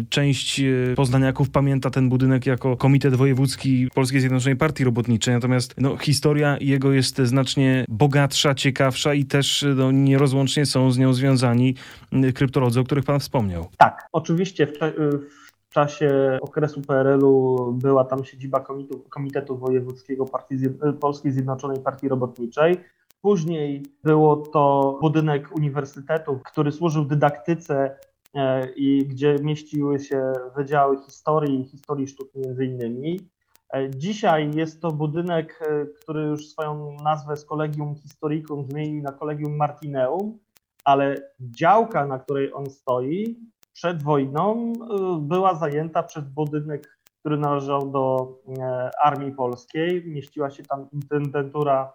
Część 0.10 0.62
poznaniaków 0.96 1.50
pamięta 1.50 1.90
ten 1.90 2.10
budynek 2.10 2.46
jako 2.46 2.78
Komitet 2.78 3.16
Wojewódzki 3.16 3.90
Polskiej 3.96 4.20
Zjednoczonej 4.20 4.56
Partii 4.58 4.84
Robotniczej, 4.84 5.34
natomiast 5.34 5.76
no, 5.78 5.98
historia 5.98 6.58
jego 6.62 6.92
jest 6.92 7.18
znacznie 7.18 7.86
bogatsza, 7.90 8.56
ciekawsza 8.56 9.14
i 9.14 9.26
też 9.26 9.66
no, 9.76 9.92
nierozłącznie 9.92 10.66
są 10.66 10.92
z 10.92 10.98
nią 10.98 11.14
związani 11.14 11.76
kryptolodzy, 12.36 12.80
o 12.80 12.84
których 12.84 13.06
pan 13.06 13.20
wspomniał. 13.20 13.68
Tak, 13.78 14.08
oczywiście 14.12 14.68
w, 14.68 14.72
w 15.70 15.74
czasie 15.74 16.38
okresu 16.42 16.82
PRL-u 16.82 17.72
była 17.74 18.06
tam 18.06 18.26
siedziba 18.26 18.60
Komitetu, 18.60 19.00
Komitetu 19.10 19.58
Wojewódzkiego 19.58 20.26
Partii, 20.26 20.56
Polskiej 21.00 21.32
Zjednoczonej 21.32 21.80
Partii 21.80 22.08
Robotniczej. 22.08 22.78
Później 23.28 23.84
było 24.04 24.38
to 24.38 24.98
budynek 25.02 25.56
uniwersytetu, 25.56 26.40
który 26.46 26.72
służył 26.72 27.06
dydaktyce 27.06 28.00
i 28.76 29.06
gdzie 29.08 29.36
mieściły 29.42 30.00
się 30.00 30.34
wydziały 30.56 30.98
historii 31.02 31.66
historii 31.66 32.08
sztuk 32.08 32.30
między 32.36 32.66
innymi. 32.66 33.20
Dzisiaj 33.90 34.52
jest 34.56 34.82
to 34.82 34.92
budynek, 34.92 35.60
który 36.02 36.24
już 36.24 36.48
swoją 36.48 36.98
nazwę 37.04 37.38
z 37.38 37.46
Collegium 37.46 37.96
Historicum 37.96 38.66
zmienił 38.66 39.04
na 39.04 39.12
Collegium 39.12 39.56
Martineum, 39.56 40.38
ale 40.84 41.16
działka, 41.40 42.06
na 42.06 42.20
której 42.20 42.54
on 42.54 42.70
stoi, 42.70 43.40
przed 43.74 44.04
wojną 44.04 44.74
była 45.20 45.56
zajęta 45.56 46.04
przez 46.04 46.24
budynek, 46.24 47.00
który 47.20 47.38
należał 47.38 47.92
do 47.92 48.34
Armii 49.04 49.32
Polskiej. 49.32 50.04
Mieściła 50.06 50.50
się 50.50 50.64
tam 50.64 50.88
intendentura 50.94 51.94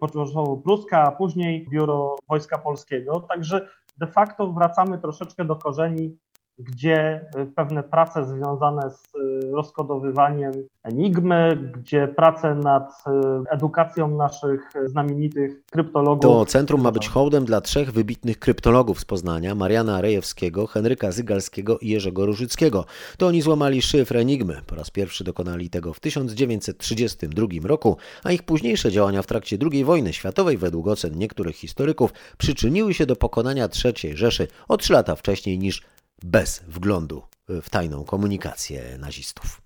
początkowo-pruska, 0.00 1.02
a 1.02 1.12
później 1.12 1.66
biuro 1.70 2.16
Wojska 2.28 2.58
Polskiego. 2.58 3.20
Także 3.20 3.68
de 3.98 4.06
facto 4.06 4.52
wracamy 4.52 4.98
troszeczkę 4.98 5.44
do 5.44 5.56
korzeni, 5.56 6.18
gdzie 6.64 7.26
pewne 7.56 7.82
prace 7.82 8.24
związane 8.24 8.90
z 8.90 9.12
rozkodowywaniem 9.52 10.52
enigmy, 10.82 11.72
gdzie 11.76 12.08
prace 12.08 12.54
nad 12.54 13.04
edukacją 13.50 14.16
naszych 14.16 14.60
znamienitych 14.86 15.66
kryptologów. 15.70 16.22
To 16.22 16.46
centrum 16.46 16.82
ma 16.82 16.92
być 16.92 17.08
hołdem 17.08 17.44
dla 17.44 17.60
trzech 17.60 17.92
wybitnych 17.92 18.38
kryptologów 18.38 19.00
z 19.00 19.04
Poznania, 19.04 19.54
Mariana 19.54 20.00
Rejewskiego, 20.00 20.66
Henryka 20.66 21.12
Zygalskiego 21.12 21.78
i 21.78 21.88
Jerzego 21.88 22.26
Różyckiego. 22.26 22.84
To 23.18 23.26
oni 23.26 23.42
złamali 23.42 23.82
szyfr 23.82 24.16
enigmy. 24.16 24.60
Po 24.66 24.74
raz 24.74 24.90
pierwszy 24.90 25.24
dokonali 25.24 25.70
tego 25.70 25.92
w 25.92 26.00
1932 26.00 27.46
roku, 27.64 27.96
a 28.24 28.32
ich 28.32 28.42
późniejsze 28.42 28.92
działania 28.92 29.22
w 29.22 29.26
trakcie 29.26 29.58
II 29.72 29.84
wojny 29.84 30.12
światowej 30.12 30.56
według 30.56 30.88
ocen 30.88 31.18
niektórych 31.18 31.56
historyków 31.56 32.12
przyczyniły 32.38 32.94
się 32.94 33.06
do 33.06 33.16
pokonania 33.16 33.68
III 33.84 34.16
Rzeszy 34.16 34.48
o 34.68 34.76
trzy 34.76 34.92
lata 34.92 35.16
wcześniej 35.16 35.58
niż 35.58 35.82
bez 36.24 36.62
wglądu 36.68 37.22
w 37.48 37.70
tajną 37.70 38.04
komunikację 38.04 38.98
nazistów. 38.98 39.62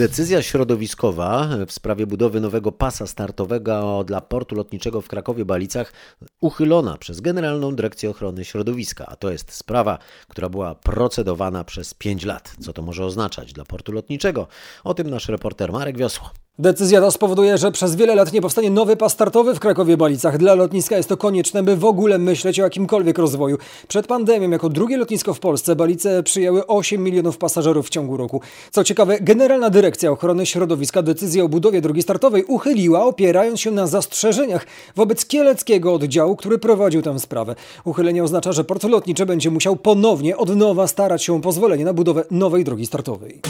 Decyzja 0.00 0.42
środowiskowa 0.42 1.48
w 1.66 1.72
sprawie 1.72 2.06
budowy 2.06 2.40
nowego 2.40 2.72
pasa 2.72 3.06
startowego 3.06 4.04
dla 4.04 4.20
portu 4.20 4.54
lotniczego 4.54 5.00
w 5.00 5.08
Krakowie-Balicach 5.08 5.92
uchylona 6.40 6.96
przez 6.98 7.20
Generalną 7.20 7.74
Dyrekcję 7.74 8.10
Ochrony 8.10 8.44
Środowiska, 8.44 9.06
a 9.06 9.16
to 9.16 9.30
jest 9.30 9.52
sprawa, 9.52 9.98
która 10.28 10.48
była 10.48 10.74
procedowana 10.74 11.64
przez 11.64 11.94
5 11.94 12.24
lat. 12.24 12.54
Co 12.60 12.72
to 12.72 12.82
może 12.82 13.04
oznaczać 13.04 13.52
dla 13.52 13.64
portu 13.64 13.92
lotniczego? 13.92 14.46
O 14.84 14.94
tym 14.94 15.10
nasz 15.10 15.28
reporter 15.28 15.72
Marek 15.72 15.98
Wiosło. 15.98 16.30
Decyzja 16.60 17.00
ta 17.00 17.10
spowoduje, 17.10 17.58
że 17.58 17.72
przez 17.72 17.96
wiele 17.96 18.14
lat 18.14 18.32
nie 18.32 18.40
powstanie 18.40 18.70
nowy 18.70 18.96
pas 18.96 19.12
startowy 19.12 19.54
w 19.54 19.60
Krakowie-Balicach. 19.60 20.38
Dla 20.38 20.54
lotniska 20.54 20.96
jest 20.96 21.08
to 21.08 21.16
konieczne, 21.16 21.62
by 21.62 21.76
w 21.76 21.84
ogóle 21.84 22.18
myśleć 22.18 22.60
o 22.60 22.62
jakimkolwiek 22.62 23.18
rozwoju. 23.18 23.58
Przed 23.88 24.06
pandemią, 24.06 24.50
jako 24.50 24.68
drugie 24.68 24.96
lotnisko 24.96 25.34
w 25.34 25.40
Polsce, 25.40 25.76
Balice 25.76 26.22
przyjęły 26.22 26.66
8 26.66 27.02
milionów 27.02 27.38
pasażerów 27.38 27.86
w 27.86 27.90
ciągu 27.90 28.16
roku. 28.16 28.40
Co 28.70 28.84
ciekawe, 28.84 29.20
Generalna 29.20 29.70
Dyrekcja 29.70 30.10
Ochrony 30.10 30.46
Środowiska 30.46 31.02
decyzję 31.02 31.44
o 31.44 31.48
budowie 31.48 31.80
drogi 31.80 32.02
startowej 32.02 32.44
uchyliła, 32.44 33.04
opierając 33.04 33.60
się 33.60 33.70
na 33.70 33.86
zastrzeżeniach 33.86 34.66
wobec 34.96 35.26
kieleckiego 35.26 35.94
oddziału, 35.94 36.36
który 36.36 36.58
prowadził 36.58 37.02
tę 37.02 37.18
sprawę. 37.18 37.54
Uchylenie 37.84 38.24
oznacza, 38.24 38.52
że 38.52 38.64
port 38.64 38.84
lotniczy 38.84 39.26
będzie 39.26 39.50
musiał 39.50 39.76
ponownie 39.76 40.36
od 40.36 40.56
nowa 40.56 40.86
starać 40.86 41.24
się 41.24 41.34
o 41.34 41.40
pozwolenie 41.40 41.84
na 41.84 41.92
budowę 41.92 42.24
nowej 42.30 42.64
drogi 42.64 42.86
startowej. 42.86 43.40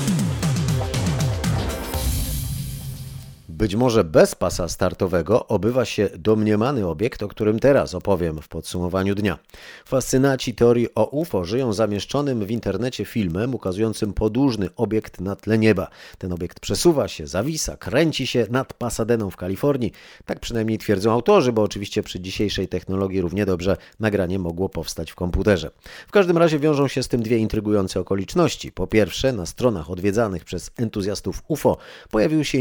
Być 3.60 3.74
może 3.74 4.04
bez 4.04 4.34
pasa 4.34 4.68
startowego 4.68 5.46
obywa 5.46 5.84
się 5.84 6.08
domniemany 6.18 6.86
obiekt, 6.86 7.22
o 7.22 7.28
którym 7.28 7.58
teraz 7.58 7.94
opowiem 7.94 8.42
w 8.42 8.48
podsumowaniu 8.48 9.14
dnia. 9.14 9.38
Fascynaci 9.84 10.54
teorii 10.54 10.94
o 10.94 11.04
UFO 11.04 11.44
żyją 11.44 11.72
zamieszczonym 11.72 12.46
w 12.46 12.50
internecie 12.50 13.04
filmem 13.04 13.54
ukazującym 13.54 14.12
podłużny 14.12 14.68
obiekt 14.76 15.20
na 15.20 15.36
tle 15.36 15.58
nieba. 15.58 15.88
Ten 16.18 16.32
obiekt 16.32 16.60
przesuwa 16.60 17.08
się, 17.08 17.26
zawisa, 17.26 17.76
kręci 17.76 18.26
się 18.26 18.46
nad 18.50 18.72
Pasadeną 18.72 19.30
w 19.30 19.36
Kalifornii. 19.36 19.92
Tak 20.24 20.40
przynajmniej 20.40 20.78
twierdzą 20.78 21.12
autorzy, 21.12 21.52
bo 21.52 21.62
oczywiście 21.62 22.02
przy 22.02 22.20
dzisiejszej 22.20 22.68
technologii 22.68 23.20
równie 23.20 23.46
dobrze 23.46 23.76
nagranie 23.98 24.38
mogło 24.38 24.68
powstać 24.68 25.10
w 25.10 25.14
komputerze. 25.14 25.70
W 26.08 26.10
każdym 26.10 26.38
razie 26.38 26.58
wiążą 26.58 26.88
się 26.88 27.02
z 27.02 27.08
tym 27.08 27.22
dwie 27.22 27.38
intrygujące 27.38 28.00
okoliczności. 28.00 28.72
Po 28.72 28.86
pierwsze, 28.86 29.32
na 29.32 29.46
stronach 29.46 29.90
odwiedzanych 29.90 30.44
przez 30.44 30.70
entuzjastów 30.76 31.42
UFO 31.48 31.76
pojawiły 32.10 32.44
się 32.44 32.58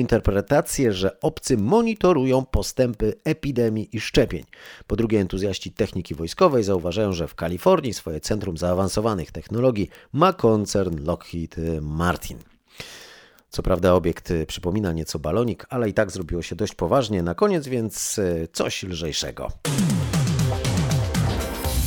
że 0.94 1.20
obcy 1.20 1.58
monitorują 1.58 2.46
postępy 2.46 3.14
epidemii 3.24 3.90
i 3.92 4.00
szczepień. 4.00 4.44
Po 4.88 4.96
drugie, 4.96 5.20
entuzjaści 5.20 5.72
techniki 5.72 6.16
wojskowej 6.16 6.64
zauważają, 6.64 7.14
że 7.14 7.28
w 7.28 7.36
Kalifornii 7.36 7.94
swoje 7.94 8.20
centrum 8.20 8.58
zaawansowanych 8.58 9.32
technologii 9.32 9.90
ma 10.14 10.34
koncern 10.34 11.06
Lockheed 11.06 11.56
Martin. 11.82 12.38
Co 13.50 13.64
prawda 13.64 13.94
obiekt 13.94 14.34
przypomina 14.48 14.94
nieco 14.94 15.20
balonik, 15.20 15.66
ale 15.70 15.90
i 15.90 15.94
tak 15.94 16.12
zrobiło 16.12 16.42
się 16.42 16.56
dość 16.56 16.76
poważnie. 16.76 17.24
Na 17.24 17.36
koniec 17.36 17.68
więc 17.68 18.20
coś 18.54 18.84
lżejszego. 18.84 19.48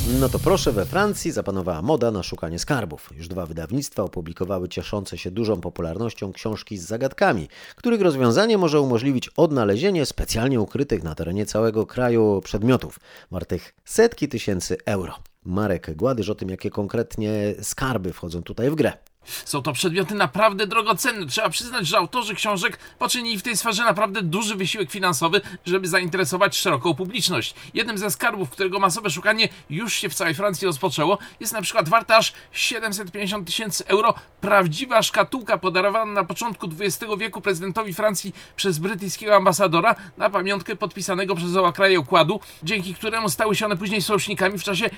No 0.07 0.29
to 0.29 0.39
proszę, 0.39 0.71
we 0.71 0.85
Francji 0.85 1.31
zapanowała 1.31 1.81
moda 1.81 2.11
na 2.11 2.23
szukanie 2.23 2.59
skarbów. 2.59 3.09
Już 3.17 3.27
dwa 3.27 3.45
wydawnictwa 3.45 4.03
opublikowały 4.03 4.69
cieszące 4.69 5.17
się 5.17 5.31
dużą 5.31 5.61
popularnością 5.61 6.33
książki 6.33 6.77
z 6.77 6.85
zagadkami, 6.85 7.47
których 7.75 8.01
rozwiązanie 8.01 8.57
może 8.57 8.81
umożliwić 8.81 9.29
odnalezienie 9.29 10.05
specjalnie 10.05 10.61
ukrytych 10.61 11.03
na 11.03 11.15
terenie 11.15 11.45
całego 11.45 11.85
kraju 11.85 12.41
przedmiotów, 12.43 12.99
wartych 13.31 13.73
setki 13.85 14.27
tysięcy 14.27 14.77
euro. 14.85 15.13
Marek 15.45 15.95
Gładyż 15.95 16.29
o 16.29 16.35
tym, 16.35 16.49
jakie 16.49 16.69
konkretnie 16.69 17.55
skarby 17.61 18.13
wchodzą 18.13 18.43
tutaj 18.43 18.69
w 18.69 18.75
grę. 18.75 18.93
Są 19.45 19.61
to 19.61 19.73
przedmioty 19.73 20.15
naprawdę 20.15 20.67
drogocenne. 20.67 21.25
Trzeba 21.25 21.49
przyznać, 21.49 21.87
że 21.87 21.97
autorzy 21.97 22.35
książek 22.35 22.79
poczynili 22.99 23.37
w 23.37 23.43
tej 23.43 23.57
sferze 23.57 23.83
naprawdę 23.83 24.21
duży 24.21 24.55
wysiłek 24.55 24.91
finansowy, 24.91 25.41
żeby 25.65 25.87
zainteresować 25.87 26.57
szeroką 26.57 26.93
publiczność. 26.93 27.55
Jednym 27.73 27.97
ze 27.97 28.11
skarbów, 28.11 28.49
którego 28.49 28.79
masowe 28.79 29.09
szukanie 29.09 29.49
już 29.69 29.93
się 29.93 30.09
w 30.09 30.13
całej 30.13 30.33
Francji 30.33 30.65
rozpoczęło, 30.65 31.17
jest 31.39 31.53
na 31.53 31.61
przykład 31.61 31.89
warta 31.89 32.17
aż 32.17 32.33
750 32.51 33.47
tysięcy 33.47 33.87
euro 33.87 34.13
prawdziwa 34.41 35.03
szkatułka 35.03 35.57
podarowana 35.57 36.11
na 36.11 36.23
początku 36.23 36.69
XX 36.79 37.11
wieku 37.17 37.41
prezydentowi 37.41 37.93
Francji 37.93 38.35
przez 38.55 38.79
brytyjskiego 38.79 39.35
ambasadora 39.35 39.95
na 40.17 40.29
pamiątkę 40.29 40.75
podpisanego 40.75 41.35
przez 41.35 41.55
oba 41.55 41.71
kraje 41.71 41.99
układu, 41.99 42.39
dzięki 42.63 42.95
któremu 42.95 43.29
stały 43.29 43.55
się 43.55 43.65
one 43.65 43.77
później 43.77 44.01
sojusznikami 44.01 44.59
w 44.59 44.63
czasie 44.63 44.89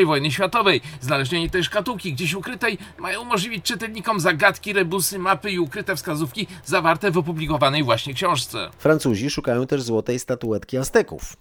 I 0.00 0.04
wojny 0.04 0.30
światowej. 0.30 0.80
Znalezienie 1.00 1.50
tej 1.50 1.64
szkatułki 1.64 2.12
gdzieś 2.12 2.34
ukrytej 2.34 2.78
mają 2.98 3.22
umożliwić 3.22 3.63
czytelnikom 3.64 4.20
zagadki, 4.20 4.72
rebusy, 4.72 5.18
mapy 5.18 5.50
i 5.50 5.58
ukryte 5.58 5.96
wskazówki 5.96 6.46
zawarte 6.64 7.10
w 7.10 7.18
opublikowanej 7.18 7.82
właśnie 7.82 8.14
książce. 8.14 8.70
Francuzi 8.78 9.30
szukają 9.30 9.66
też 9.66 9.82
złotej 9.82 10.18
statuetki 10.18 10.76
Azteków. 10.76 11.36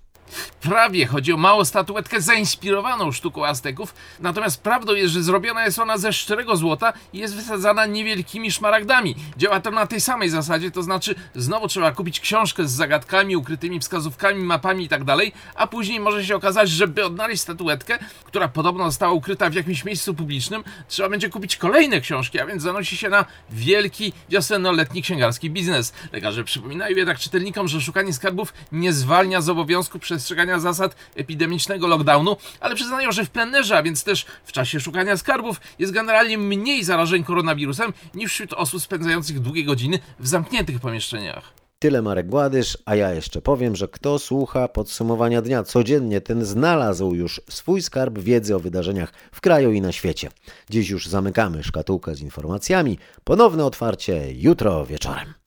Prawie 0.61 1.05
chodzi 1.05 1.33
o 1.33 1.37
małą 1.37 1.65
statuetkę 1.65 2.21
zainspirowaną 2.21 3.11
sztuką 3.11 3.45
Azteków, 3.45 3.95
natomiast 4.19 4.61
prawdą 4.61 4.93
jest, 4.93 5.13
że 5.13 5.23
zrobiona 5.23 5.65
jest 5.65 5.79
ona 5.79 5.97
ze 5.97 6.13
szczerego 6.13 6.55
złota 6.55 6.93
i 7.13 7.17
jest 7.17 7.35
wysadzana 7.35 7.85
niewielkimi 7.85 8.51
szmaragdami. 8.51 9.15
Działa 9.37 9.59
to 9.59 9.71
na 9.71 9.87
tej 9.87 10.01
samej 10.01 10.29
zasadzie, 10.29 10.71
to 10.71 10.83
znaczy 10.83 11.15
znowu 11.35 11.67
trzeba 11.67 11.91
kupić 11.91 12.19
książkę 12.19 12.67
z 12.67 12.71
zagadkami, 12.71 13.35
ukrytymi 13.35 13.79
wskazówkami, 13.79 14.43
mapami 14.43 14.83
itd., 14.83 15.15
a 15.55 15.67
później 15.67 15.99
może 15.99 16.25
się 16.25 16.35
okazać, 16.35 16.69
że 16.69 16.87
by 16.87 17.05
odnaleźć 17.05 17.41
statuetkę, 17.41 17.99
która 18.25 18.47
podobno 18.47 18.85
została 18.85 19.13
ukryta 19.13 19.49
w 19.49 19.53
jakimś 19.53 19.85
miejscu 19.85 20.13
publicznym, 20.13 20.63
trzeba 20.87 21.09
będzie 21.09 21.29
kupić 21.29 21.57
kolejne 21.57 22.01
książki, 22.01 22.39
a 22.39 22.45
więc 22.45 22.63
zanosi 22.63 22.97
się 22.97 23.09
na 23.09 23.25
wielki 23.49 24.13
wiosennoletni 24.29 25.01
księgarski 25.01 25.49
biznes. 25.49 25.93
Lekarze 26.11 26.43
przypominają 26.43 26.95
jednak 26.95 27.19
czytelnikom, 27.19 27.67
że 27.67 27.81
szukanie 27.81 28.13
skarbów 28.13 28.53
nie 28.71 28.93
zwalnia 28.93 29.41
z 29.41 29.49
obowiązku 29.49 29.99
przestrzegania 30.23 30.59
zasad 30.59 30.95
epidemicznego 31.15 31.88
lockdownu, 31.88 32.38
ale 32.59 32.75
przyznają, 32.75 33.12
że 33.12 33.25
w 33.25 33.29
plenerze, 33.29 33.77
a 33.77 33.83
więc 33.83 34.03
też 34.03 34.25
w 34.43 34.51
czasie 34.51 34.79
szukania 34.79 35.17
skarbów 35.17 35.62
jest 35.79 35.93
generalnie 35.93 36.38
mniej 36.38 36.83
zarażeń 36.83 37.23
koronawirusem 37.23 37.93
niż 38.13 38.31
wśród 38.31 38.53
osób 38.53 38.81
spędzających 38.81 39.39
długie 39.39 39.63
godziny 39.63 39.99
w 40.19 40.27
zamkniętych 40.27 40.79
pomieszczeniach. 40.79 41.53
Tyle 41.79 42.01
Marek 42.01 42.27
Gładysz, 42.27 42.77
a 42.86 42.95
ja 42.95 43.13
jeszcze 43.13 43.41
powiem, 43.41 43.75
że 43.75 43.88
kto 43.88 44.19
słucha 44.19 44.67
podsumowania 44.67 45.41
dnia 45.41 45.63
codziennie, 45.63 46.21
ten 46.21 46.45
znalazł 46.45 47.13
już 47.13 47.41
swój 47.49 47.81
skarb 47.81 48.19
wiedzy 48.19 48.55
o 48.55 48.59
wydarzeniach 48.59 49.13
w 49.31 49.41
kraju 49.41 49.71
i 49.71 49.81
na 49.81 49.91
świecie. 49.91 50.29
Dziś 50.69 50.89
już 50.89 51.07
zamykamy 51.07 51.63
szkatułkę 51.63 52.15
z 52.15 52.21
informacjami. 52.21 52.97
Ponowne 53.23 53.65
otwarcie 53.65 54.33
jutro 54.33 54.86
wieczorem. 54.86 55.42